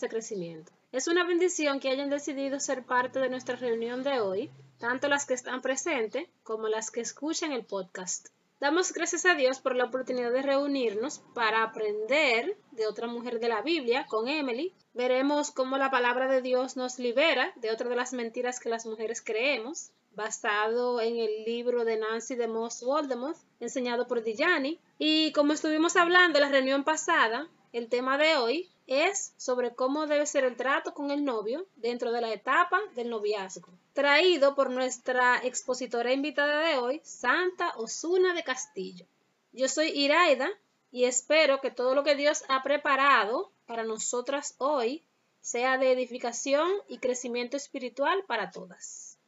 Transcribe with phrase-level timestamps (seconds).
[0.00, 0.72] de crecimiento.
[0.92, 5.26] Es una bendición que hayan decidido ser parte de nuestra reunión de hoy, tanto las
[5.26, 8.28] que están presentes como las que escuchan el podcast.
[8.58, 13.48] Damos gracias a Dios por la oportunidad de reunirnos para aprender de otra mujer de
[13.48, 14.72] la Biblia con Emily.
[14.94, 18.86] Veremos cómo la palabra de Dios nos libera de otra de las mentiras que las
[18.86, 24.80] mujeres creemos, basado en el libro de Nancy de Moss Voldemort, enseñado por Dijani.
[24.98, 30.06] Y como estuvimos hablando en la reunión pasada, el tema de hoy es sobre cómo
[30.06, 33.68] debe ser el trato con el novio dentro de la etapa del noviazgo.
[33.92, 39.06] Traído por nuestra expositora invitada de hoy, Santa Osuna de Castillo.
[39.52, 40.48] Yo soy Iraida
[40.92, 45.02] y espero que todo lo que Dios ha preparado para nosotras hoy
[45.40, 49.18] sea de edificación y crecimiento espiritual para todas.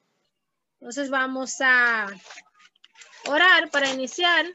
[0.80, 2.06] Entonces vamos a
[3.28, 4.46] orar para iniciar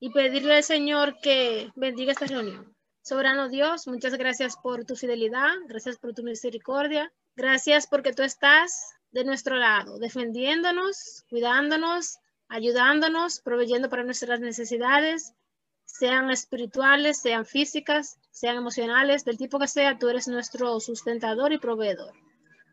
[0.00, 2.74] y pedirle al Señor que bendiga esta reunión.
[3.08, 8.92] Soberano Dios, muchas gracias por tu fidelidad, gracias por tu misericordia, gracias porque tú estás
[9.12, 12.18] de nuestro lado, defendiéndonos, cuidándonos,
[12.50, 15.32] ayudándonos, proveyendo para nuestras necesidades,
[15.86, 21.58] sean espirituales, sean físicas, sean emocionales, del tipo que sea, tú eres nuestro sustentador y
[21.58, 22.12] proveedor.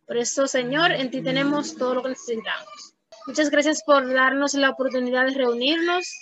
[0.06, 2.94] Por eso, Señor, en ti tenemos todo lo que necesitamos.
[3.26, 6.14] Muchas gracias por darnos la oportunidad de reunirnos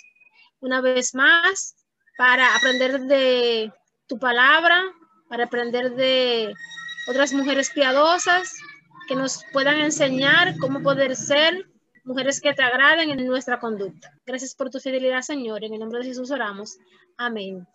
[0.60, 1.74] una vez más
[2.16, 3.72] para aprender de
[4.06, 4.82] tu palabra,
[5.28, 6.52] para aprender de
[7.08, 8.54] otras mujeres piadosas
[9.08, 11.66] que nos puedan enseñar cómo poder ser
[12.04, 14.10] mujeres que te agraden en nuestra conducta.
[14.26, 15.64] Gracias por tu fidelidad, Señor.
[15.64, 16.76] En el nombre de Jesús oramos.
[17.16, 17.66] Amén.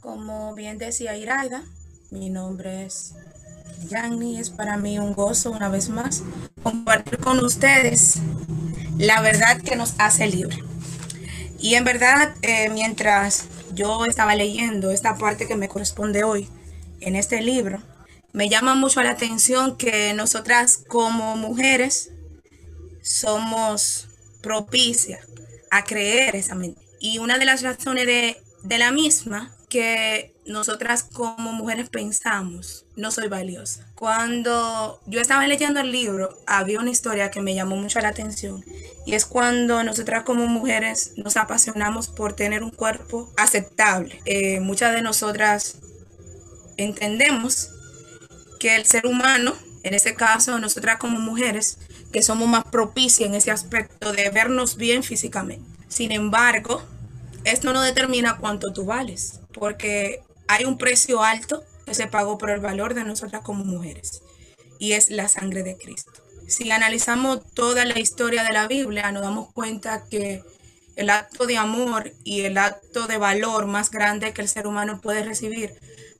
[0.00, 1.62] Como bien decía Iraida,
[2.10, 3.14] mi nombre es
[3.88, 4.38] Yanni.
[4.38, 6.22] Es para mí un gozo una vez más
[6.62, 8.20] compartir con ustedes
[8.98, 10.58] la verdad que nos hace libre.
[11.58, 16.48] Y en verdad, eh, mientras yo estaba leyendo esta parte que me corresponde hoy
[17.00, 17.82] en este libro,
[18.32, 22.10] me llama mucho la atención que nosotras como mujeres
[23.02, 24.08] somos
[24.42, 25.26] propicias
[25.70, 26.86] a creer esa mentira.
[27.00, 33.10] Y una de las razones de, de la misma que nosotras como mujeres pensamos, no
[33.10, 33.86] soy valiosa.
[33.94, 38.62] Cuando yo estaba leyendo el libro, había una historia que me llamó mucho la atención
[39.06, 44.20] y es cuando nosotras como mujeres nos apasionamos por tener un cuerpo aceptable.
[44.26, 45.76] Eh, muchas de nosotras
[46.76, 47.70] entendemos
[48.58, 49.54] que el ser humano,
[49.84, 51.78] en este caso nosotras como mujeres,
[52.12, 55.64] que somos más propicias en ese aspecto de vernos bien físicamente.
[55.88, 56.82] Sin embargo,
[57.44, 62.50] esto no determina cuánto tú vales, porque hay un precio alto que se pagó por
[62.50, 64.22] el valor de nosotras como mujeres,
[64.78, 66.12] y es la sangre de Cristo.
[66.48, 70.42] Si analizamos toda la historia de la Biblia, nos damos cuenta que
[70.96, 75.00] el acto de amor y el acto de valor más grande que el ser humano
[75.00, 75.74] puede recibir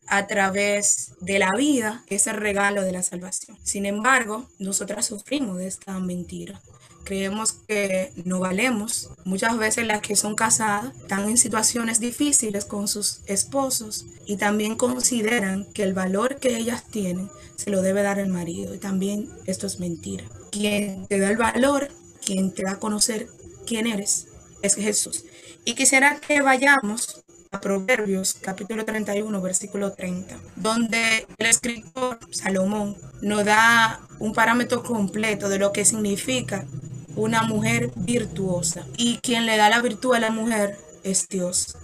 [0.07, 3.59] a través de la vida es el regalo de la salvación.
[3.63, 6.61] Sin embargo, nosotras sufrimos de esta mentira
[7.05, 9.11] creemos que no valemos.
[9.25, 14.77] Muchas veces las que son casadas están en situaciones difíciles con sus esposos y también
[14.77, 18.75] consideran que el valor que ellas tienen se lo debe dar el marido.
[18.75, 20.25] Y también esto es mentira.
[20.51, 21.91] Quien te da el valor,
[22.25, 23.29] quien te da a conocer
[23.67, 24.29] quién eres,
[24.63, 25.25] es Jesús.
[25.65, 27.23] Y quisiera que vayamos
[27.53, 35.49] a Proverbios capítulo 31, versículo 30, donde el escritor Salomón nos da un parámetro completo
[35.49, 36.65] de lo que significa
[37.17, 38.87] una mujer virtuosa.
[38.97, 41.77] Y quien le da la virtud a la mujer es Dios.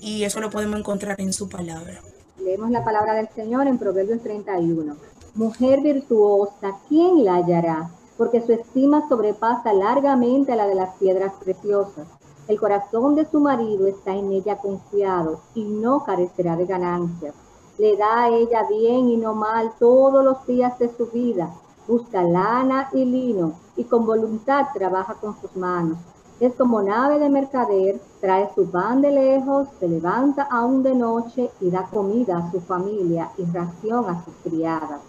[0.00, 2.00] Y eso lo podemos encontrar en su palabra.
[2.38, 4.96] Leemos la palabra del Señor en Proverbios 31.
[5.34, 7.90] Mujer virtuosa, ¿quién la hallará?
[8.16, 12.06] Porque su estima sobrepasa largamente a la de las piedras preciosas.
[12.48, 17.34] El corazón de su marido está en ella confiado y no carecerá de ganancias.
[17.78, 21.52] Le da a ella bien y no mal todos los días de su vida
[21.86, 25.98] busca lana y lino y con voluntad trabaja con sus manos.
[26.38, 31.50] Es como nave de mercader, trae su pan de lejos, se levanta aún de noche
[31.60, 35.00] y da comida a su familia y ración a sus criadas.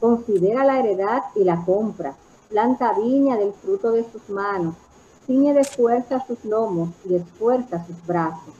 [0.00, 2.14] Considera la heredad y la compra,
[2.48, 4.74] planta viña del fruto de sus manos,
[5.26, 8.54] ciñe de fuerza sus lomos y esfuerza sus brazos.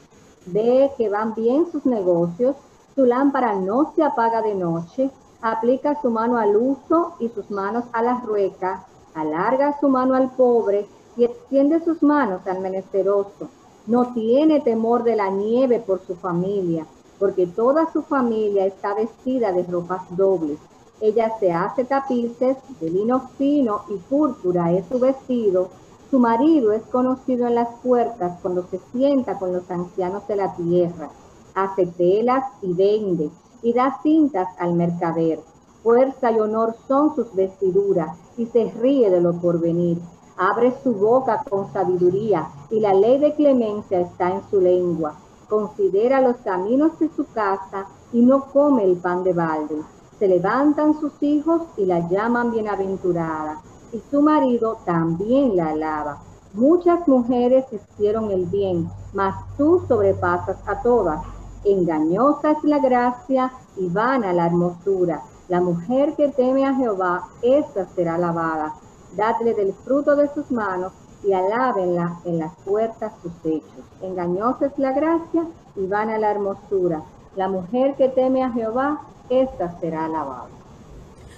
[0.46, 2.54] Ve que van bien sus negocios,
[2.94, 5.10] su lámpara no se apaga de noche,
[5.40, 10.30] aplica su mano al uso y sus manos a la rueca, alarga su mano al
[10.30, 10.86] pobre
[11.16, 13.48] y extiende sus manos al menesteroso.
[13.86, 16.86] No tiene temor de la nieve por su familia,
[17.18, 20.58] porque toda su familia está vestida de ropas dobles.
[21.00, 25.68] Ella se hace tapices de lino fino y púrpura es su vestido.
[26.10, 30.54] Su marido es conocido en las puertas cuando se sienta con los ancianos de la
[30.54, 31.10] tierra.
[31.54, 33.30] Hace telas y vende
[33.62, 35.40] y da cintas al mercader.
[35.82, 39.98] Fuerza y honor son sus vestiduras y se ríe de lo porvenir.
[40.36, 45.14] Abre su boca con sabiduría y la ley de clemencia está en su lengua.
[45.48, 49.82] Considera los caminos de su casa y no come el pan de balde.
[50.18, 53.60] Se levantan sus hijos y la llaman bienaventurada
[53.92, 56.18] y su marido también la alaba.
[56.54, 61.22] Muchas mujeres hicieron el bien, mas tú sobrepasas a todas.
[61.64, 65.22] Engañosa es la gracia y vana la hermosura.
[65.52, 68.72] La mujer que teme a Jehová, esa será alabada.
[69.14, 73.84] Dadle del fruto de sus manos y alábenla en las puertas sus hechos.
[74.00, 75.46] Engañosa es la gracia
[75.76, 77.02] y vana la hermosura.
[77.36, 80.48] La mujer que teme a Jehová, esa será alabada.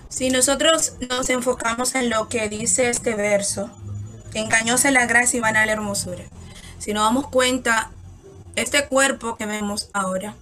[0.08, 3.68] Si nosotros nos enfocamos en lo que dice este verso,
[4.32, 6.22] engañosa es la gracia y vana la hermosura.
[6.78, 7.90] Si nos damos cuenta,
[8.54, 10.36] este cuerpo que vemos ahora,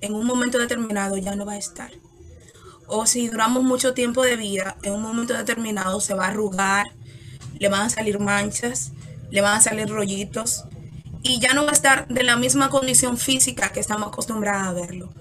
[0.00, 1.90] en un momento determinado ya no va a estar
[2.90, 6.86] o si duramos mucho tiempo de vida, en un momento determinado se va a arrugar,
[7.58, 8.92] le van a salir manchas,
[9.30, 10.64] le van a salir rollitos
[11.22, 14.72] y ya no va a estar de la misma condición física que estamos acostumbrados a
[14.72, 15.12] verlo.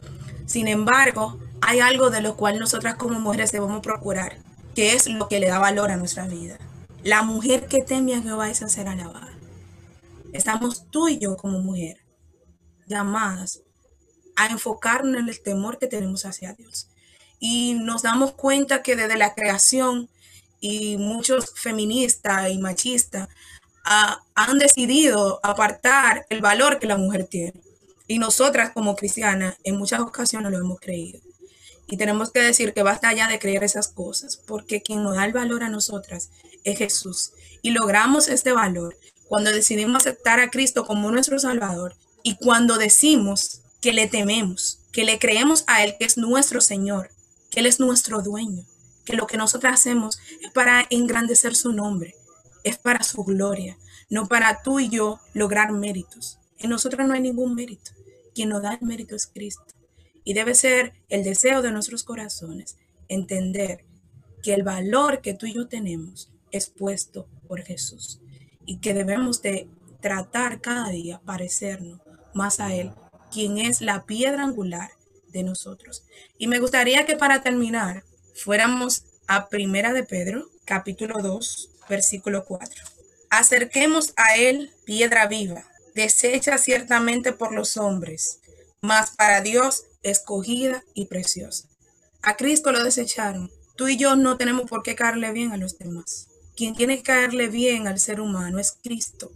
[0.47, 4.37] Sin embargo, hay algo de lo cual nosotras como mujeres debemos procurar,
[4.73, 6.57] que es lo que le da valor a nuestra vida.
[7.03, 9.33] La mujer que teme a Jehová es a ser alabada.
[10.33, 11.97] Estamos tú y yo como mujer
[12.87, 13.61] llamadas
[14.35, 16.89] a enfocarnos en el temor que tenemos hacia Dios
[17.39, 20.09] y nos damos cuenta que desde la creación
[20.59, 23.29] y muchos feministas y machistas
[23.85, 27.61] ah, han decidido apartar el valor que la mujer tiene.
[28.07, 31.19] Y nosotras como cristianas en muchas ocasiones lo hemos creído.
[31.87, 35.25] Y tenemos que decir que basta ya de creer esas cosas, porque quien nos da
[35.25, 36.29] el valor a nosotras
[36.63, 37.31] es Jesús.
[37.61, 38.97] Y logramos este valor
[39.27, 45.03] cuando decidimos aceptar a Cristo como nuestro Salvador y cuando decimos que le tememos, que
[45.03, 47.11] le creemos a Él que es nuestro Señor
[47.59, 48.63] Él es nuestro dueño,
[49.03, 52.15] que lo que nosotros hacemos es para engrandecer su nombre,
[52.63, 53.77] es para su gloria,
[54.09, 56.39] no para tú y yo lograr méritos.
[56.57, 57.91] En nosotros no hay ningún mérito.
[58.33, 59.73] Quien nos da el mérito es Cristo.
[60.23, 62.77] Y debe ser el deseo de nuestros corazones
[63.09, 63.83] entender
[64.41, 68.21] que el valor que tú y yo tenemos es puesto por Jesús
[68.65, 69.67] y que debemos de
[69.99, 71.99] tratar cada día parecernos
[72.33, 72.93] más a Él,
[73.33, 74.91] quien es la piedra angular
[75.31, 76.03] de nosotros.
[76.37, 78.03] Y me gustaría que para terminar
[78.35, 82.83] fuéramos a Primera de Pedro, capítulo 2, versículo 4.
[83.29, 88.39] Acerquemos a él piedra viva, deshecha ciertamente por los hombres,
[88.81, 91.67] mas para Dios escogida y preciosa.
[92.21, 93.51] A Cristo lo desecharon.
[93.75, 96.27] Tú y yo no tenemos por qué caerle bien a los demás.
[96.55, 99.31] Quien tiene que caerle bien al ser humano es Cristo.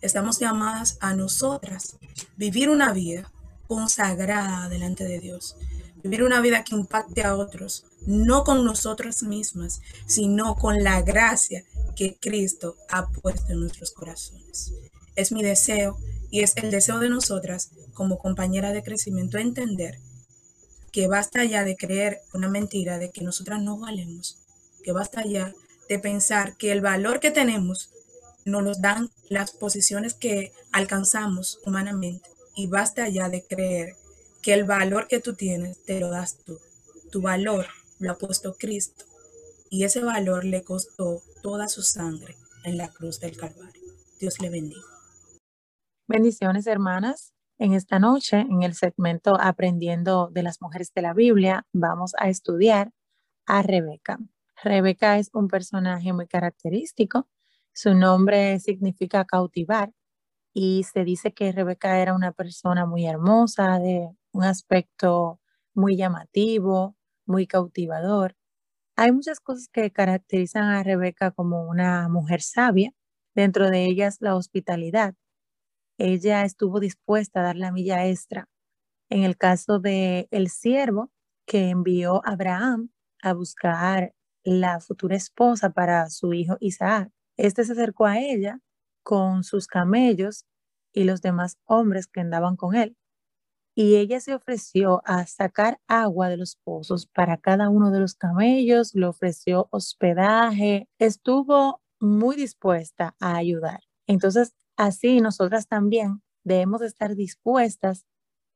[0.00, 1.96] Estamos llamadas a nosotras
[2.36, 3.30] vivir una vida
[3.70, 5.56] consagrada delante de Dios.
[6.02, 11.62] Vivir una vida que impacte a otros, no con nosotras mismas, sino con la gracia
[11.94, 14.72] que Cristo ha puesto en nuestros corazones.
[15.14, 15.96] Es mi deseo
[16.32, 20.00] y es el deseo de nosotras como compañera de crecimiento entender
[20.90, 24.38] que basta ya de creer una mentira de que nosotras no valemos,
[24.82, 25.54] que basta ya
[25.88, 27.90] de pensar que el valor que tenemos
[28.44, 33.94] nos lo dan las posiciones que alcanzamos humanamente y basta ya de creer
[34.42, 36.58] que el valor que tú tienes te lo das tú.
[37.10, 37.66] Tu valor
[37.98, 39.04] lo ha puesto Cristo
[39.70, 43.82] y ese valor le costó toda su sangre en la cruz del Calvario.
[44.18, 44.82] Dios le bendiga.
[46.08, 47.32] Bendiciones, hermanas.
[47.58, 52.28] En esta noche, en el segmento Aprendiendo de las Mujeres de la Biblia, vamos a
[52.28, 52.90] estudiar
[53.46, 54.18] a Rebeca.
[54.62, 57.28] Rebeca es un personaje muy característico.
[57.72, 59.92] Su nombre significa cautivar
[60.54, 65.40] y se dice que Rebeca era una persona muy hermosa, de un aspecto
[65.74, 68.36] muy llamativo, muy cautivador.
[68.96, 72.92] Hay muchas cosas que caracterizan a Rebeca como una mujer sabia,
[73.34, 75.14] dentro de ellas la hospitalidad.
[75.98, 78.48] Ella estuvo dispuesta a dar la milla extra.
[79.10, 81.10] En el caso de el siervo
[81.46, 82.90] que envió a Abraham
[83.22, 84.14] a buscar
[84.44, 88.60] la futura esposa para su hijo Isaac, este se acercó a ella
[89.10, 90.44] con sus camellos
[90.92, 92.96] y los demás hombres que andaban con él.
[93.74, 98.14] Y ella se ofreció a sacar agua de los pozos para cada uno de los
[98.14, 103.80] camellos, le ofreció hospedaje, estuvo muy dispuesta a ayudar.
[104.06, 108.06] Entonces, así nosotras también debemos estar dispuestas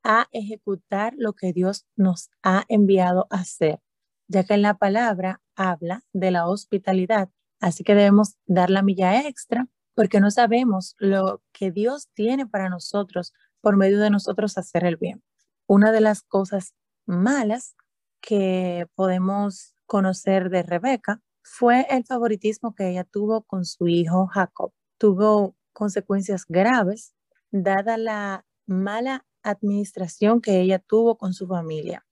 [0.05, 3.81] a ejecutar lo que Dios nos ha enviado a hacer,
[4.29, 7.29] ya que en la palabra habla de la hospitalidad.
[7.61, 12.69] Así que debemos dar la milla extra porque no sabemos lo que Dios tiene para
[12.69, 15.23] nosotros por medio de nosotros hacer el bien.
[15.67, 16.75] Una de las cosas
[17.07, 17.77] malas
[18.21, 24.73] que podemos conocer de Rebeca fue el favoritismo que ella tuvo con su hijo Jacob.
[24.99, 27.15] Tuvo consecuencias graves
[27.51, 32.05] dada la mala administración que ella tuvo con su familia.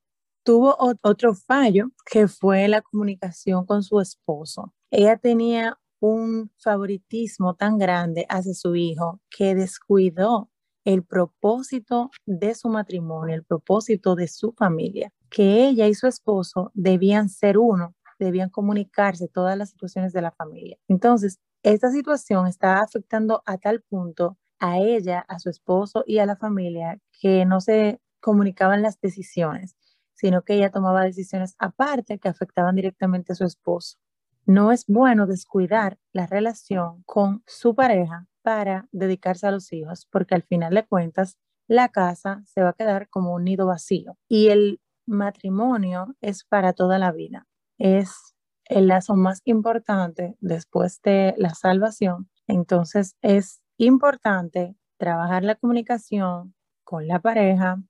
[0.44, 4.74] Tuvo otro fallo que fue la comunicación con su esposo.
[4.90, 10.50] Ella tenía un favoritismo tan grande hacia su hijo que descuidó
[10.84, 16.72] el propósito de su matrimonio, el propósito de su familia, que ella y su esposo
[16.74, 20.76] debían ser uno, debían comunicarse todas las situaciones de la familia.
[20.88, 26.26] Entonces, esta situación está afectando a tal punto a ella, a su esposo y a
[26.26, 29.76] la familia que no se comunicaban las decisiones,
[30.14, 33.98] sino que ella tomaba decisiones aparte que afectaban directamente a su esposo.
[34.46, 40.34] No es bueno descuidar la relación con su pareja para dedicarse a los hijos, porque
[40.34, 44.48] al final de cuentas la casa se va a quedar como un nido vacío y
[44.48, 47.46] el matrimonio es para toda la vida.
[47.78, 48.34] Es
[48.64, 52.28] el lazo más importante después de la salvación.
[52.48, 57.80] Entonces es importante trabajar la comunicación con la pareja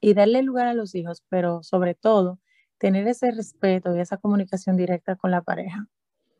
[0.00, 2.40] y darle lugar a los hijos, pero sobre todo
[2.78, 5.88] tener ese respeto y esa comunicación directa con la pareja.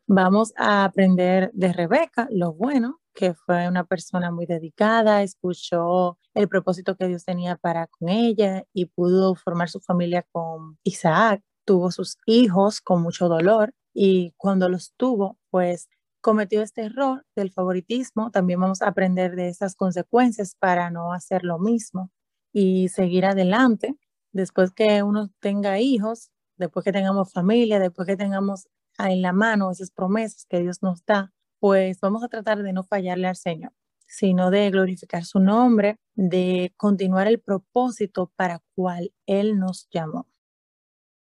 [0.09, 6.49] Vamos a aprender de Rebeca lo bueno, que fue una persona muy dedicada, escuchó el
[6.49, 11.43] propósito que Dios tenía para con ella y pudo formar su familia con Isaac.
[11.65, 15.89] Tuvo sus hijos con mucho dolor y cuando los tuvo, pues
[16.21, 18.31] cometió este error del favoritismo.
[18.31, 22.11] También vamos a aprender de esas consecuencias para no hacer lo mismo
[22.53, 23.97] y seguir adelante.
[24.37, 29.71] Después que uno tenga hijos, después que tengamos familia, después que tengamos en la mano
[29.71, 33.73] esas promesas que Dios nos da, pues vamos a tratar de no fallarle al Señor,
[34.07, 40.27] sino de glorificar su nombre, de continuar el propósito para cual Él nos llamó.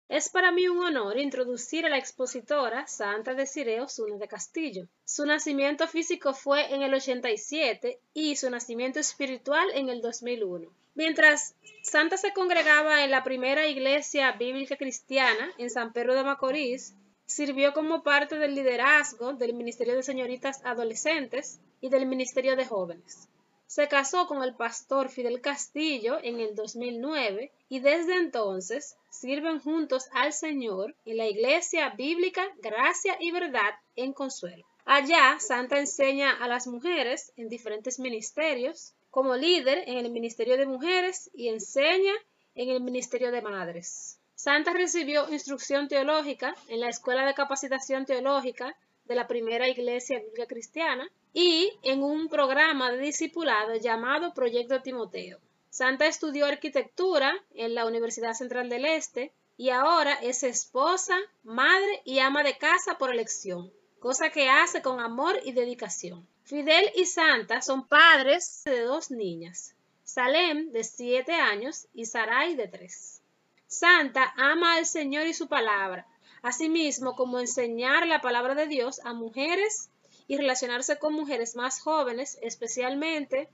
[0.08, 4.86] Es para mí un honor introducir a la expositora Santa Desiree Osuna de Castillo.
[5.04, 10.68] Su nacimiento físico fue en el 87 y su nacimiento espiritual en el 2001.
[10.94, 16.94] Mientras Santa se congregaba en la primera iglesia bíblica cristiana en San Pedro de Macorís,
[17.26, 23.28] Sirvió como parte del liderazgo del Ministerio de Señoritas Adolescentes y del Ministerio de Jóvenes.
[23.66, 30.08] Se casó con el pastor Fidel Castillo en el 2009 y desde entonces sirven juntos
[30.12, 34.64] al Señor en la Iglesia Bíblica Gracia y Verdad en Consuelo.
[34.85, 40.66] Allá, Santa enseña a las mujeres en diferentes ministerios, como líder en el Ministerio de
[40.66, 42.12] Mujeres y enseña
[42.54, 44.20] en el Ministerio de Madres.
[44.37, 50.46] Santa recibió instrucción teológica en la Escuela de Capacitación Teológica de la Primera Iglesia Bíblica
[50.46, 55.38] Cristiana y en un programa de discipulado llamado Proyecto Timoteo.
[55.68, 61.14] Santa estudió arquitectura en la Universidad Central del Este y ahora es esposa,
[61.44, 66.26] madre y ama de casa por elección, cosa que hace con amor y dedicación.
[66.44, 69.74] Fidel y Santa son padres de dos niñas,
[70.04, 73.20] Salem de 7 años y Sarai de 3.
[73.66, 76.06] Santa ama al Señor y su palabra,
[76.40, 79.90] asimismo como enseñar la palabra de Dios a mujeres
[80.28, 83.49] y relacionarse con mujeres más jóvenes, especialmente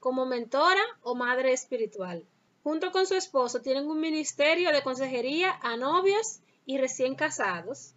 [0.00, 2.24] como mentora o madre espiritual.
[2.62, 7.94] Junto con su esposo tienen un ministerio de consejería a novios y recién casados.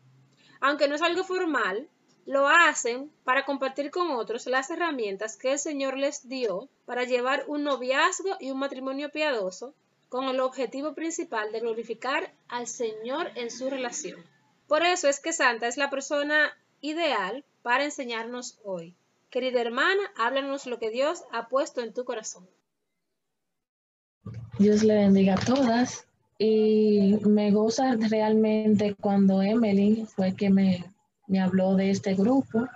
[0.60, 1.90] Aunque no es algo formal,
[2.26, 7.46] lo hacen para compartir con otros las herramientas que el Señor les dio para llevar
[7.48, 9.74] un noviazgo y un matrimonio piadoso
[10.10, 14.22] con el objetivo principal de glorificar al Señor en su relación.
[14.68, 18.96] Por eso es que Santa es la persona ideal para enseñarnos hoy.
[19.30, 22.48] Querida hermana, háblanos lo que Dios ha puesto en tu corazón.
[24.60, 26.08] Dios le bendiga a todas
[26.38, 30.84] y me goza realmente cuando Emily fue que me,
[31.28, 32.68] me habló de este grupo.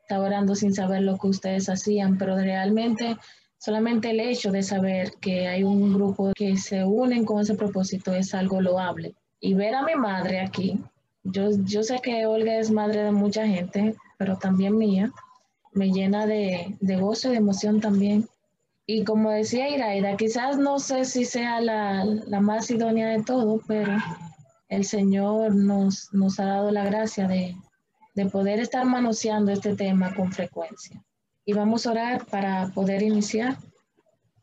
[0.00, 3.16] Estaba orando sin saber lo que ustedes hacían, pero realmente
[3.64, 8.12] Solamente el hecho de saber que hay un grupo que se unen con ese propósito
[8.12, 9.14] es algo loable.
[9.38, 10.80] Y ver a mi madre aquí,
[11.24, 15.12] yo, yo sé que Olga es madre de mucha gente, pero también mía,
[15.72, 18.28] me llena de, de gozo y de emoción también.
[18.86, 23.60] Y como decía Iraida, quizás no sé si sea la, la, más idónea de todo,
[23.66, 23.92] pero
[24.68, 27.56] el Señor nos, nos ha dado la gracia de,
[28.14, 31.02] de poder estar manoseando este tema con frecuencia
[31.44, 33.56] y vamos a orar para poder iniciar.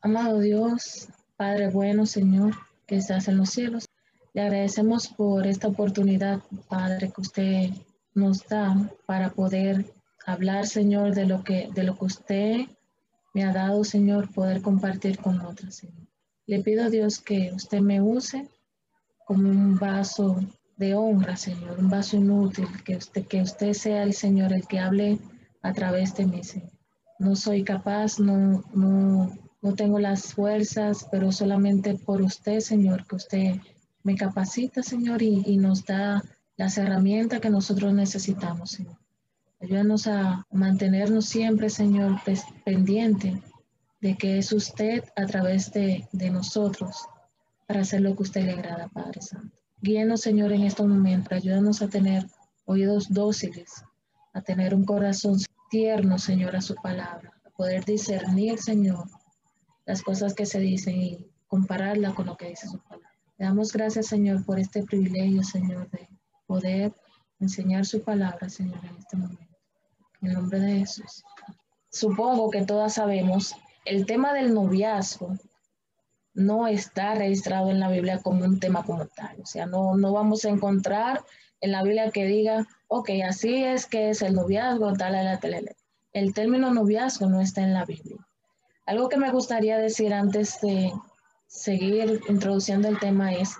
[0.02, 2.54] Amado Dios, Padre bueno, Señor,
[2.86, 3.86] que estás en los cielos,
[4.32, 7.70] le agradecemos por esta oportunidad, Padre, que usted
[8.14, 9.92] nos da para poder
[10.26, 12.60] hablar, Señor, de lo que, de lo que usted
[13.34, 16.06] me ha dado, Señor, poder compartir con otros, Señor.
[16.46, 18.48] Le pido a Dios que usted me use
[19.24, 20.40] como un vaso
[20.76, 24.78] de honra, Señor, un vaso inútil, que usted, que usted sea el Señor el que
[24.78, 25.18] hable
[25.62, 26.72] a través de mí, Señor.
[27.18, 33.16] No soy capaz, no, no, no tengo las fuerzas, pero solamente por usted, Señor, que
[33.16, 33.54] usted
[34.02, 36.22] me capacita, Señor, y, nos da
[36.56, 38.96] las herramientas que nosotros necesitamos, Señor.
[39.60, 42.18] Ayúdanos a mantenernos siempre, Señor,
[42.64, 43.42] pendiente
[44.00, 47.06] de que es usted a través de, de nosotros
[47.66, 49.54] para hacer lo que usted le agrada, Padre Santo.
[49.82, 51.32] Guíenos, Señor, en estos momentos.
[51.32, 52.26] Ayúdanos a tener
[52.64, 53.84] oídos dóciles,
[54.32, 55.38] a tener un corazón
[55.70, 59.08] tierno, Señor, a su palabra, a poder discernir, Señor,
[59.86, 63.09] las cosas que se dicen y compararla con lo que dice su palabra.
[63.40, 66.06] Damos gracias, Señor, por este privilegio, Señor, de
[66.46, 66.92] poder
[67.38, 69.56] enseñar su palabra, Señor, en este momento.
[70.20, 71.24] En nombre de Jesús.
[71.90, 73.56] Supongo que todas sabemos,
[73.86, 75.38] el tema del noviazgo
[76.34, 79.40] no está registrado en la Biblia como un tema como tal.
[79.40, 81.24] O sea, no, no vamos a encontrar
[81.62, 85.76] en la Biblia que diga, ok, así es que es el noviazgo, tal, tal, tal.
[86.12, 88.18] El término noviazgo no está en la Biblia.
[88.84, 90.92] Algo que me gustaría decir antes de
[91.50, 93.56] seguir introduciendo el tema es,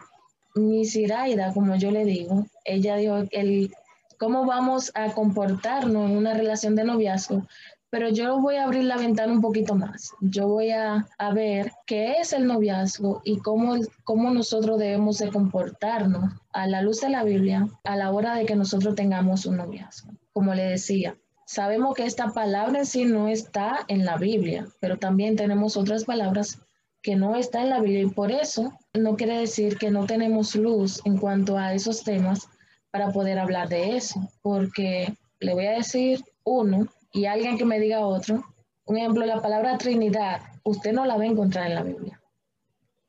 [0.54, 3.75] mi Siraida, como yo le digo, ella dijo el
[4.16, 7.47] cómo vamos a comportarnos en una relación de noviazgo,
[7.90, 10.12] pero yo voy a abrir la ventana un poquito más.
[10.20, 16.32] Yo voy a, ver qué es el noviazgo y cómo, cómo nosotros debemos de comportarnos
[16.52, 20.12] a la luz de la Biblia a la hora de que nosotros tengamos un noviazgo.
[20.32, 24.97] Como le decía, sabemos que esta palabra en sí no está en la Biblia, pero
[24.97, 26.61] también tenemos otras palabras
[27.02, 30.54] que no están en la Biblia y por eso no quiere decir que no tenemos
[30.54, 32.49] luz en cuanto a esos temas
[32.90, 37.80] para poder hablar de eso, porque le voy a decir uno y alguien que me
[37.80, 38.45] diga otro.
[38.84, 42.21] Un ejemplo, la palabra Trinidad, usted no la va a encontrar en la Biblia.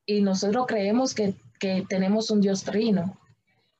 [0.05, 3.17] Y nosotros creemos que, que tenemos un Dios trino,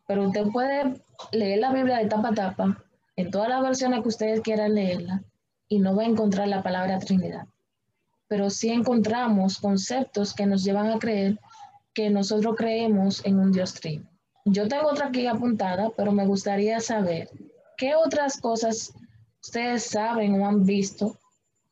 [0.08, 2.84] pero usted puede leer la Biblia de tapa a tapa,
[3.16, 5.24] en todas las versiones que ustedes quieran leerla,
[5.68, 7.46] y no va a encontrar la palabra Trinidad.
[8.32, 11.38] Pero sí encontramos conceptos que nos llevan a creer
[11.94, 14.10] que nosotros creemos en un Dios trino.
[14.46, 17.30] Yo tengo otra aquí apuntada, pero me gustaría saber
[17.76, 18.94] qué otras cosas
[19.44, 21.20] ustedes saben o han visto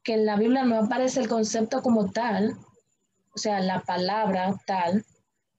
[0.04, 2.58] que en la Biblia no aparece el concepto como tal,
[3.34, 5.06] o sea, la palabra tal,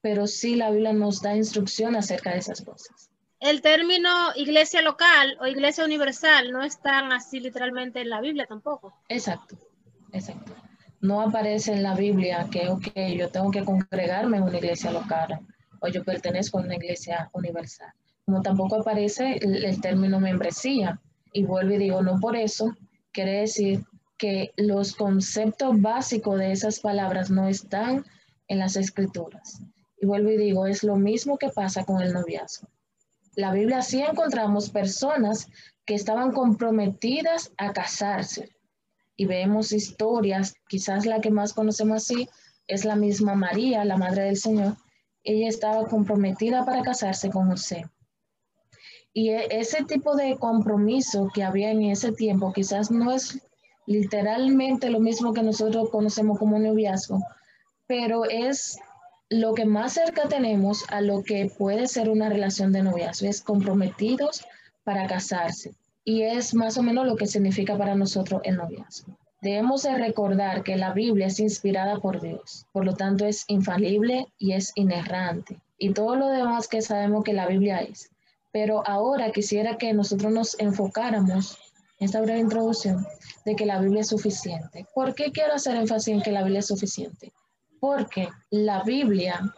[0.01, 3.09] pero sí la Biblia nos da instrucción acerca de esas cosas.
[3.39, 8.93] El término iglesia local o iglesia universal no están así literalmente en la Biblia tampoco.
[9.09, 9.57] Exacto,
[10.13, 10.53] exacto.
[11.01, 12.87] No aparece en la Biblia que, ok,
[13.17, 15.39] yo tengo que congregarme en una iglesia local
[15.79, 17.91] o yo pertenezco a una iglesia universal.
[18.25, 21.01] Como tampoco aparece el, término membresía.
[21.33, 22.75] Y vuelvo y digo, no por eso
[23.11, 23.83] quiere decir
[24.17, 28.05] que los conceptos básicos de esas palabras no están
[28.47, 29.59] en las escrituras.
[29.99, 32.67] Y vuelvo y digo, es lo mismo que pasa con el noviazgo.
[33.35, 35.47] La Biblia sí encontramos personas
[35.85, 38.49] que estaban comprometidas a casarse.
[39.21, 42.27] Y vemos historias, quizás la que más conocemos así
[42.65, 44.77] es la misma María, la Madre del Señor,
[45.23, 47.85] ella estaba comprometida para casarse con José.
[49.13, 53.39] Y e, ese tipo de compromiso que había en ese tiempo quizás no es
[53.85, 57.19] literalmente lo mismo que nosotros conocemos como noviazgo,
[57.85, 58.79] pero es
[59.29, 63.43] lo que más cerca tenemos a lo que puede ser una relación de noviazgo, es
[63.43, 64.43] comprometidos
[64.83, 65.75] para casarse.
[66.03, 69.17] Y es más o menos lo que significa para nosotros el noviazgo.
[69.41, 74.27] Debemos de recordar que la Biblia es inspirada por Dios, por lo tanto es infalible
[74.37, 75.59] y es inerrante.
[75.79, 78.11] Y todo lo demás que sabemos que la Biblia es.
[78.51, 81.57] Pero ahora quisiera que nosotros nos enfocáramos
[81.97, 83.05] en esta breve introducción
[83.45, 84.85] de que la Biblia es suficiente.
[84.93, 87.31] ¿Por qué quiero hacer énfasis en que la Biblia es suficiente?
[87.79, 89.53] Porque la Biblia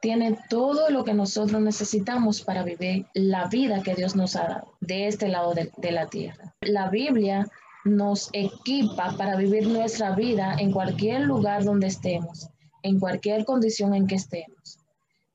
[0.00, 4.74] tiene todo lo que nosotros necesitamos para vivir la vida que Dios nos ha dado
[4.80, 6.54] de este lado de, la tierra.
[6.60, 7.48] La Biblia
[7.84, 12.48] nos equipa para vivir nuestra vida en cualquier lugar donde estemos,
[12.82, 14.78] en cualquier condición en que estemos.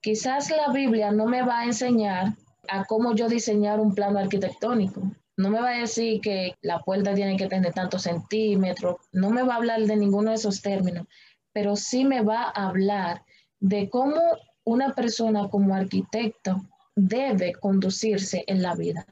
[0.02, 2.34] Quizás la Biblia no me va a enseñar
[2.70, 5.02] a cómo yo diseñar un plano arquitectónico.
[5.36, 9.44] No me va a decir que la puerta tiene que tener tantos centímetros, no me
[9.44, 11.08] va a hablar de ninguno de esos términos,
[11.52, 13.24] pero sí me va a hablar
[13.60, 14.20] de cómo
[14.66, 16.62] una persona como arquitecto
[16.96, 19.06] debe conducirse en la vida,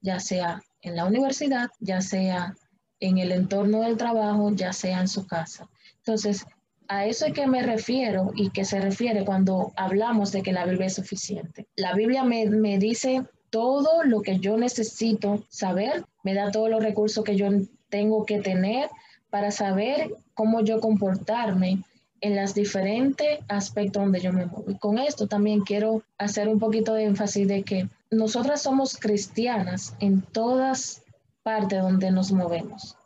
[0.00, 2.54] ya sea en la universidad, ya sea
[3.00, 5.68] en el entorno del trabajo, ya sea en su casa.
[5.98, 6.44] Entonces,
[6.88, 10.64] a eso es que me refiero y que se refiere cuando hablamos de que la
[10.64, 11.68] Biblia es suficiente.
[11.76, 16.82] La Biblia me, me dice todo lo que yo necesito saber, me da todos los
[16.82, 17.48] recursos que yo
[17.88, 18.88] tengo que tener
[19.30, 21.82] para saber cómo yo comportarme
[22.20, 24.70] en los diferentes aspectos donde yo me muevo.
[24.70, 29.94] Y con esto también quiero hacer un poquito de énfasis de que nosotras somos cristianas
[30.00, 31.02] en todas
[31.42, 32.96] partes donde nos movemos.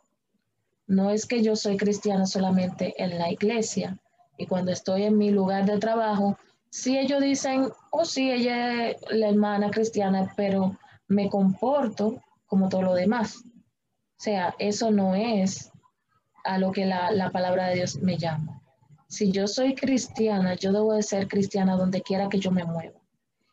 [0.87, 3.97] No es que yo soy cristiana solamente en la iglesia
[4.37, 6.37] y cuando estoy en mi lugar de trabajo,
[6.69, 12.81] si ellos dicen, oh sí, ella es la hermana cristiana, pero me comporto como todo
[12.81, 13.43] lo demás.
[13.45, 15.71] O sea, eso no es
[16.43, 18.62] a lo que la, la palabra de Dios me llama.
[19.13, 22.99] Si yo soy cristiana, yo debo de ser cristiana donde quiera que yo me mueva.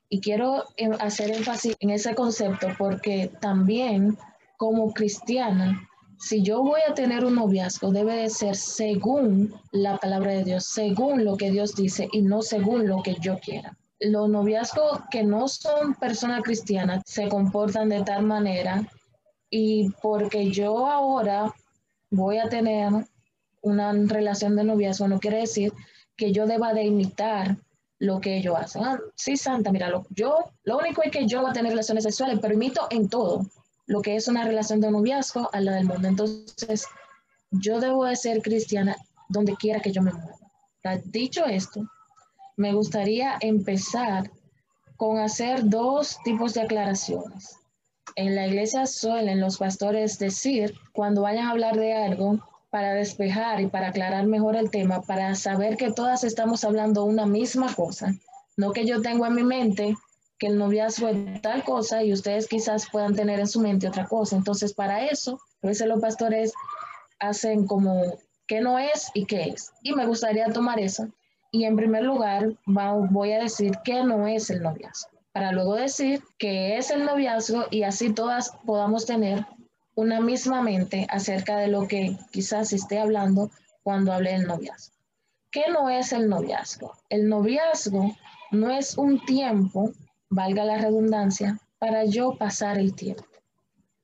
[0.08, 4.16] Y quiero em, hacer énfasis en ese concepto porque también
[4.56, 5.86] como cristiana,
[6.18, 10.64] si yo voy a tener un noviazgo, debe de ser según la palabra de Dios,
[10.64, 13.76] según lo que Dios dice y no según lo que yo quiera.
[13.98, 18.88] Los noviazgos que no son personas cristianas se comportan de tal manera
[19.50, 21.54] y porque yo ahora
[22.10, 23.04] voy a tener
[23.62, 25.72] una relación de noviazgo, no quiere decir
[26.16, 27.56] que yo deba de imitar
[27.98, 28.84] lo que ellos hacen.
[28.84, 32.38] Ah, sí, Santa, mira, yo, lo único es que yo voy a tener relaciones sexuales,
[32.40, 33.46] pero imito en todo
[33.86, 36.08] lo que es una relación de noviazgo a la del mundo.
[36.08, 36.86] Entonces,
[37.50, 38.96] yo debo de ser cristiana
[39.28, 40.38] donde quiera que yo me mueva.
[41.04, 41.82] Dicho esto,
[42.56, 44.30] me gustaría empezar
[44.96, 47.56] con hacer dos tipos de aclaraciones.
[48.16, 52.38] En la iglesia suelen los pastores decir, cuando vayan a hablar de algo,
[52.70, 57.26] para despejar y para aclarar mejor el tema, para saber que todas estamos hablando una
[57.26, 58.14] misma cosa,
[58.56, 59.96] no que yo tengo en mi mente
[60.38, 64.06] que el noviazgo es tal cosa y ustedes quizás puedan tener en su mente otra
[64.06, 64.36] cosa.
[64.36, 66.54] Entonces, para eso, a veces los pastores
[67.18, 68.02] hacen como
[68.46, 69.70] qué no es y qué es.
[69.82, 71.08] Y me gustaría tomar eso.
[71.52, 76.22] Y en primer lugar, voy a decir qué no es el noviazgo, para luego decir
[76.38, 79.44] qué es el noviazgo y así todas podamos tener
[79.94, 83.50] una misma mente acerca de lo que quizás esté hablando
[83.82, 84.94] cuando hable del noviazgo.
[85.50, 86.92] ¿Qué no es el noviazgo?
[87.08, 88.16] El noviazgo
[88.52, 89.92] no es un tiempo,
[90.28, 93.24] valga la redundancia, para yo pasar el tiempo.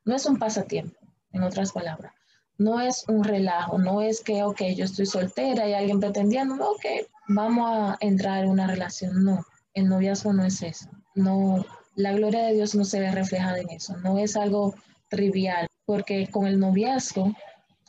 [0.05, 0.99] No es un pasatiempo,
[1.33, 2.13] en otras palabras.
[2.59, 6.85] No es un relajo, no es que, ok, yo estoy soltera y alguien pretendiendo, ok,
[7.29, 9.25] vamos a entrar en una relación.
[9.25, 9.45] No,
[9.75, 10.89] el noviazgo no es eso.
[11.15, 13.97] No, la gloria de Dios no se ve reflejada en eso.
[13.99, 14.75] No es algo
[15.11, 17.33] trivial porque con el noviazgo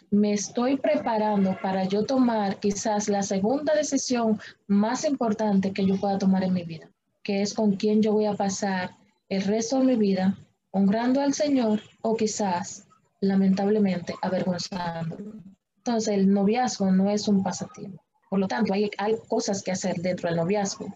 [0.10, 6.17] me estoy preparando para yo tomar quizás la segunda decisión más importante que yo pueda
[6.17, 6.89] tomar en mi vida,
[7.23, 8.91] que es con quién yo voy a pasar
[9.27, 10.38] el resto de mi vida
[10.71, 12.88] honrando al Señor o quizás,
[13.19, 15.33] lamentablemente, avergonzándolo.
[15.77, 18.03] Entonces, el noviazgo no es un pasatiempo.
[18.29, 18.89] Por lo tanto, hay,
[19.27, 20.93] cosas que hacer dentro del noviazgo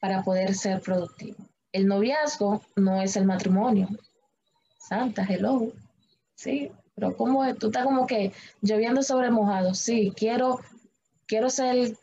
[0.00, 1.36] para poder ser productivo.
[1.72, 3.88] El noviazgo no es el matrimonio.
[4.78, 5.72] Santa, hello.
[6.36, 9.74] Sí, pero como tú estás como que lloviendo sobre mojado.
[9.74, 10.60] Sí, quiero,
[11.26, 11.96] quiero ser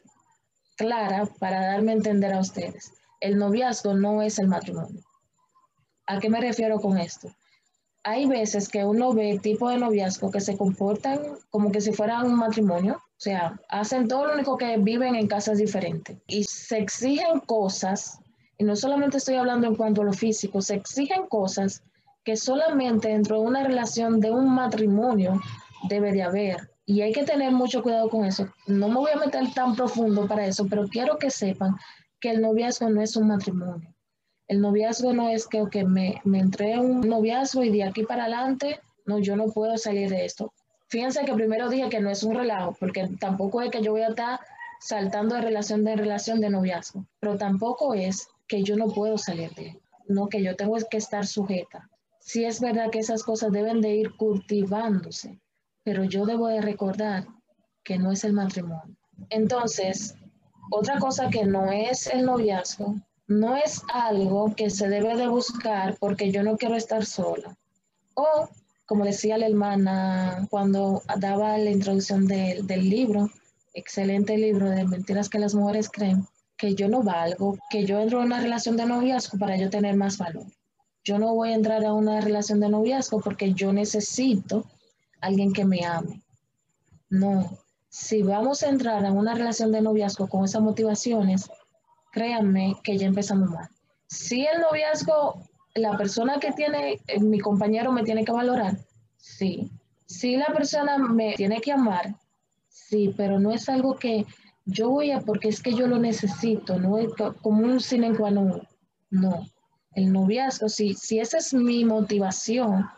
[0.76, 2.92] clara para darme a entender a ustedes.
[3.22, 5.02] El noviazgo no es el matrimonio.
[6.08, 7.34] ¿A qué me refiero con esto?
[8.04, 11.20] Hay veces que uno ve tipo de noviazgo que se comportan
[11.50, 15.28] como que si fueran un matrimonio, o sea, hacen todo lo único que viven en
[15.28, 18.20] casas diferentes y se exigen cosas,
[18.58, 21.82] y no solamente estoy hablando en cuanto a lo físico, se exigen cosas
[22.24, 25.42] que solamente dentro de una relación de un matrimonio
[25.90, 26.70] debe de haber.
[26.86, 28.48] Y hay que tener mucho cuidado con eso.
[28.68, 31.76] No me voy a meter tan profundo para eso, pero quiero que sepan
[32.20, 33.94] que el noviazgo no es un matrimonio.
[34.48, 38.80] El noviazgo no es que me, me entré un noviazgo y de aquí para adelante,
[39.06, 40.54] no, yo no puedo salir de esto.
[40.90, 44.02] Fíjense que primero dije que no es un relajo, porque tampoco es que yo voy
[44.02, 44.40] a estar
[44.80, 49.54] saltando de relación de relación de noviazgo, pero tampoco es que yo no puedo salir
[49.56, 51.90] de él, no que yo tengo que estar sujeta
[52.24, 55.40] sí es verdad que esas cosas deben de ir cultivándose,
[55.84, 57.28] pero yo debo de recordar
[57.84, 58.96] que no es el matrimonio.
[59.30, 60.16] Entonces,
[60.72, 62.96] otra cosa que no es el noviazgo,
[63.28, 67.58] no es algo que se debe de buscar porque yo no quiero estar sola.
[68.16, 68.48] O,
[68.86, 73.30] como decía la hermana cuando daba la introducción del libro,
[73.74, 76.26] excelente libro de Mentiras que las mujeres creen,
[76.58, 79.96] que yo no valgo, que yo entro en una relación de noviazgo para yo tener
[79.98, 80.46] más valor
[81.04, 84.66] yo no voy a entrar a una relación de noviazgo porque yo necesito
[85.22, 86.22] alguien que me ame.
[87.10, 87.58] No,
[87.90, 91.50] si vamos a entrar a una relación de noviazgo con esas motivaciones,
[92.12, 93.70] créanme que ya empezamos mal.
[94.08, 95.42] Si el noviazgo,
[95.76, 98.78] la persona que tiene, eh, mi compañero me tiene que valorar,
[99.18, 99.72] sí.
[100.06, 102.16] Si la persona me tiene que amar,
[102.70, 104.26] sí, pero no es algo que
[104.66, 107.10] yo voy a, porque es que yo lo necesito, no es
[107.42, 108.68] como un sine qua non.
[109.10, 109.46] No,
[109.96, 112.90] el noviazgo, si, si esa es mi motivación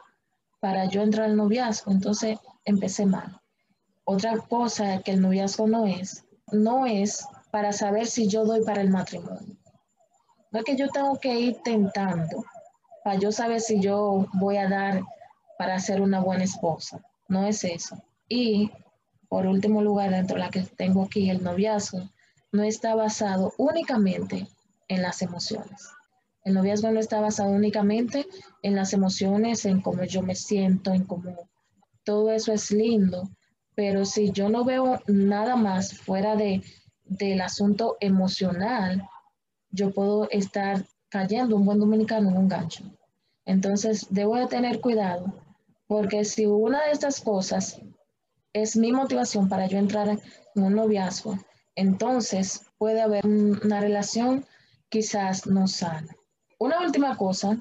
[0.59, 3.39] para yo entrar al noviazgo, entonces empecé mal.
[4.03, 8.81] Otra cosa que el noviazgo no es, no es para saber si yo doy para
[8.81, 9.57] el matrimonio.
[10.51, 12.45] No es que yo tengo que ir tentando
[13.03, 15.03] para yo saber si yo voy a dar
[15.57, 17.01] para ser una buena esposa.
[17.27, 18.01] No es eso.
[18.29, 18.71] Y
[19.29, 22.09] por último lugar, dentro de la que tengo aquí, el noviazgo,
[22.51, 24.47] no está basado únicamente
[24.87, 25.89] en las emociones.
[26.45, 28.27] El noviazgo no está basado únicamente
[28.61, 31.49] en las emociones, en cómo yo me siento, en cómo
[32.03, 33.27] todo eso es lindo,
[33.73, 36.61] pero si yo no veo nada más fuera de,
[37.03, 39.09] del asunto emocional,
[39.71, 42.83] yo puedo estar cayendo un buen dominicano en un gancho.
[43.45, 45.33] Entonces, debo de tener cuidado,
[45.87, 47.81] porque si una de estas cosas
[48.53, 51.39] es mi motivación para yo entrar en un noviazgo,
[51.75, 54.45] entonces puede haber una relación
[54.89, 56.15] quizás no sana.
[56.57, 57.57] Una última cosa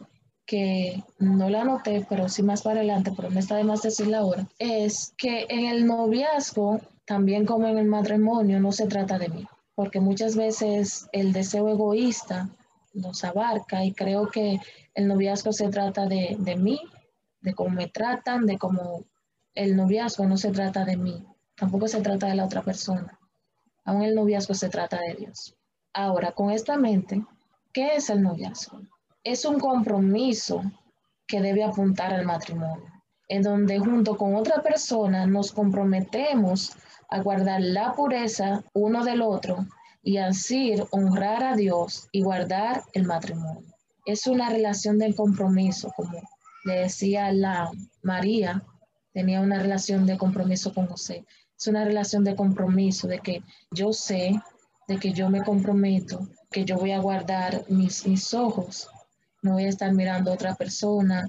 [0.47, 4.19] que no la anoté, pero sí más para adelante, pero me está de más decirla
[4.19, 9.29] ahora, es que en el noviazgo, también como en el matrimonio, no se trata de
[9.29, 12.49] mí, porque muchas veces el deseo egoísta
[12.93, 14.61] nos abarca y creo que
[14.95, 16.81] el noviazgo se trata de, de mí,
[17.41, 19.05] de cómo me tratan, de cómo
[19.55, 21.25] el noviazgo no se trata de mí,
[21.57, 23.19] tampoco se trata de la otra persona.
[23.85, 25.57] Aún el noviazgo se trata de Dios.
[25.93, 27.23] Ahora, con esta mente,
[27.75, 28.81] ¿qué es el noviazgo?
[29.25, 30.63] Es un compromiso
[31.27, 32.91] que debe apuntar al matrimonio,
[33.29, 36.73] en donde junto con otra persona nos comprometemos
[37.11, 39.67] a guardar la pureza uno del otro
[40.03, 43.75] y así honrar a Dios y guardar el matrimonio.
[44.07, 46.21] Es una relación de compromiso, como
[46.65, 47.71] le decía la
[48.03, 48.63] María,
[49.13, 51.25] tenía una relación de compromiso con José.
[51.59, 54.41] Es una relación de compromiso, de que yo sé,
[54.87, 58.89] de que yo me comprometo, que yo voy a guardar mis, mis ojos,
[59.43, 61.29] no voy a estar mirando a otra persona,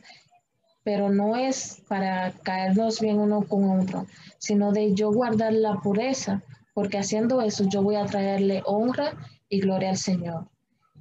[0.84, 4.06] pero no es para caernos bien uno con otro,
[4.38, 6.44] sino de yo guardar la pureza,
[6.76, 9.18] porque haciendo eso yo voy a traerle honra
[9.50, 10.48] y gloria al Señor.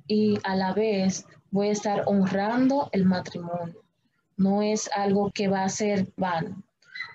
[0.07, 3.83] Y a la vez voy a estar honrando el matrimonio.
[4.39, 6.65] No es algo que va a ser vano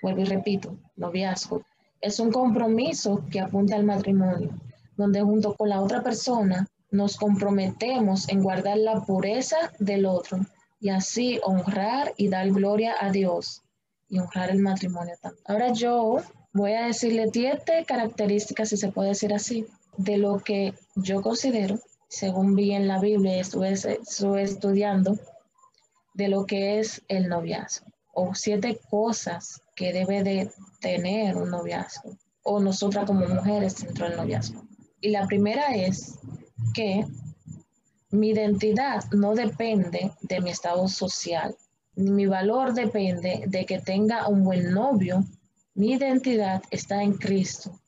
[0.00, 1.62] vuelvo y repito, noviazgo,
[2.00, 4.50] es un compromiso que apunta al matrimonio,
[4.96, 10.40] donde junto con la otra persona nos comprometemos en guardar la pureza del otro
[10.80, 13.62] y así honrar y dar gloria a Dios
[14.08, 15.44] y honrar el matrimonio también.
[15.46, 16.18] Ahora yo
[16.52, 21.78] voy a decirle siete características, si se puede decir así, de lo que yo considero,
[22.08, 25.18] según vi en la Biblia y estuve, estuve estudiando,
[26.14, 30.50] de lo que es el noviazgo o siete cosas que debe de
[30.80, 34.62] tener un noviazgo o nosotras como mujeres dentro del noviazgo.
[35.00, 36.18] Y la primera es
[36.72, 37.04] que
[38.10, 41.56] mi identidad no depende de mi estado social,
[41.94, 45.24] ni mi valor depende de que tenga un buen novio.
[45.74, 47.80] Mi identidad está en Cristo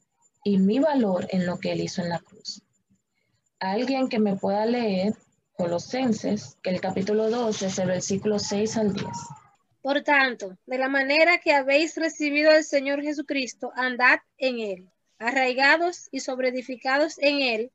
[0.44, 2.62] y mi valor en lo que Él hizo en la cruz.
[3.58, 5.14] Alguien que me pueda leer
[5.56, 9.06] Colosenses, el capítulo 12 es el versículo 6 al 10.
[9.82, 16.08] Por tanto, de la manera que habéis recibido al Señor Jesucristo, andad en Él, arraigados
[16.10, 17.72] y sobreedificados en Él,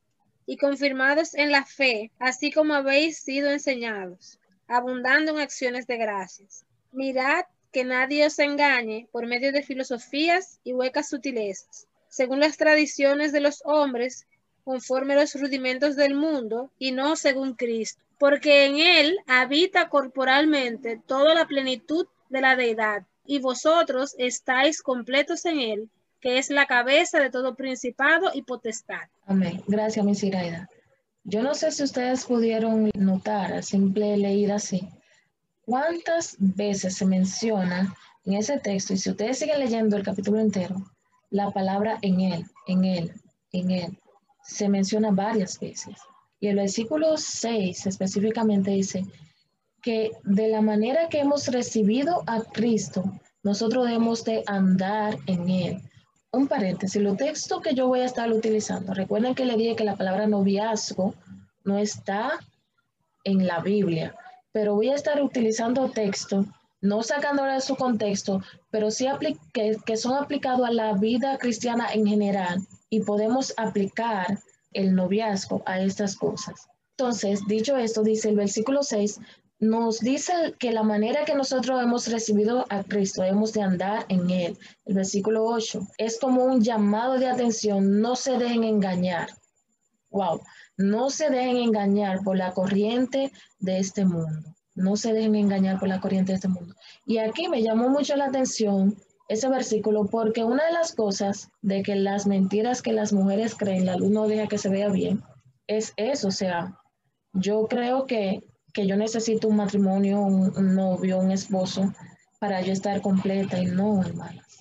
[0.47, 6.65] y confirmados en la fe, así como habéis sido enseñados, abundando en acciones de gracias.
[6.91, 13.31] Mirad que nadie os engañe por medio de filosofías y huecas sutilezas, según las tradiciones
[13.31, 14.25] de los hombres,
[14.63, 20.99] conforme a los rudimentos del mundo, y no según Cristo porque en él habita corporalmente
[21.05, 26.65] toda la plenitud de la deidad, y vosotros estáis completos en él, que es la
[26.65, 29.07] cabeza de todo principado y potestad.
[29.25, 29.61] Amén.
[29.67, 30.69] Gracias, mi Siraida.
[31.23, 34.87] Yo no sé si ustedes pudieron notar a simple leída así,
[35.65, 37.93] cuántas veces se menciona
[38.25, 40.75] en ese texto, y si ustedes siguen leyendo el capítulo entero,
[41.29, 43.13] la palabra en él, en él,
[43.51, 43.97] en él,
[44.43, 45.95] se menciona varias veces.
[46.39, 49.05] Y el versículo 6 específicamente dice
[49.81, 53.03] que de la manera que hemos recibido a Cristo,
[53.43, 55.81] nosotros debemos de andar en Él.
[56.31, 59.85] Un paréntesis, lo texto que yo voy a estar utilizando, recuerden que le dije que
[59.85, 61.15] la palabra noviazgo
[61.63, 62.39] no está
[63.23, 64.13] en la Biblia,
[64.51, 66.45] pero voy a estar utilizando texto,
[66.81, 69.07] no sacándole de su contexto, pero sí
[69.53, 72.59] que, que son aplicados a la vida cristiana en general
[72.89, 74.39] y podemos aplicar
[74.73, 76.67] el noviazgo a estas cosas.
[76.97, 79.19] Entonces, dicho esto, dice el versículo 6,
[79.59, 84.29] nos dice que la manera que nosotros hemos recibido a Cristo, hemos de andar en
[84.29, 84.57] Él.
[84.85, 89.29] El versículo 8 es como un llamado de atención, no se dejen engañar.
[90.09, 90.41] Wow,
[90.77, 94.55] no se dejen engañar por la corriente de este mundo.
[94.75, 96.75] No se dejen engañar por la corriente de este mundo.
[97.05, 98.95] Y aquí me llamó mucho la atención
[99.27, 103.85] ese versículo porque una de las cosas de que las mentiras que las mujeres creen,
[103.85, 105.21] la luz no deja que se vea bien,
[105.67, 106.77] es eso, o sea,
[107.33, 108.43] yo creo que,
[108.77, 111.95] que yo necesito un matrimonio, un, novio, un esposo
[112.37, 114.59] para yo estar completa y no, hermanas.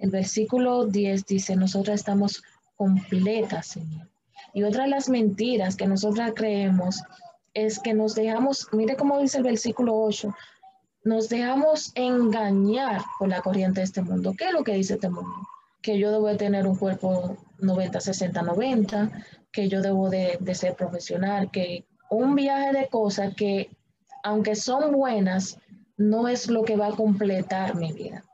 [0.00, 2.42] El versículo 10 dice, nosotras estamos
[2.74, 4.10] completas, Señor.
[4.52, 7.00] Y otra de las mentiras que nosotras creemos
[7.54, 10.34] es que nos dejamos, mire cómo dice el versículo 8,
[11.04, 14.34] nos dejamos engañar por la corriente de este mundo.
[14.36, 15.46] ¿Qué es lo que dice este mundo?
[15.80, 19.12] Que yo debo de tener un cuerpo 90, 60, 90,
[19.52, 23.70] que yo debo de, de ser profesional, que un viaje de cosas que,
[24.22, 25.58] aunque son buenas,
[25.96, 28.24] no es lo que va a completar mi vida.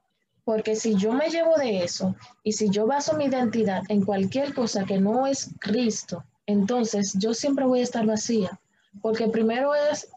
[0.44, 4.54] Porque si yo me llevo de eso y si yo baso mi identidad en cualquier
[4.54, 8.58] cosa que no es Cristo, entonces yo siempre voy a estar vacía.
[9.02, 10.08] Porque primero es,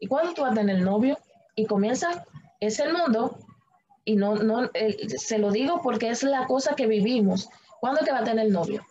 [0.00, 1.18] ¿y cuándo tú vas a tener novio?
[1.54, 2.24] Y comienza,
[2.60, 3.38] es el mundo,
[4.04, 4.70] y no, no,
[5.18, 7.48] se lo digo porque es la cosa que vivimos.
[7.80, 8.84] ¿Cuándo que va a tener novio?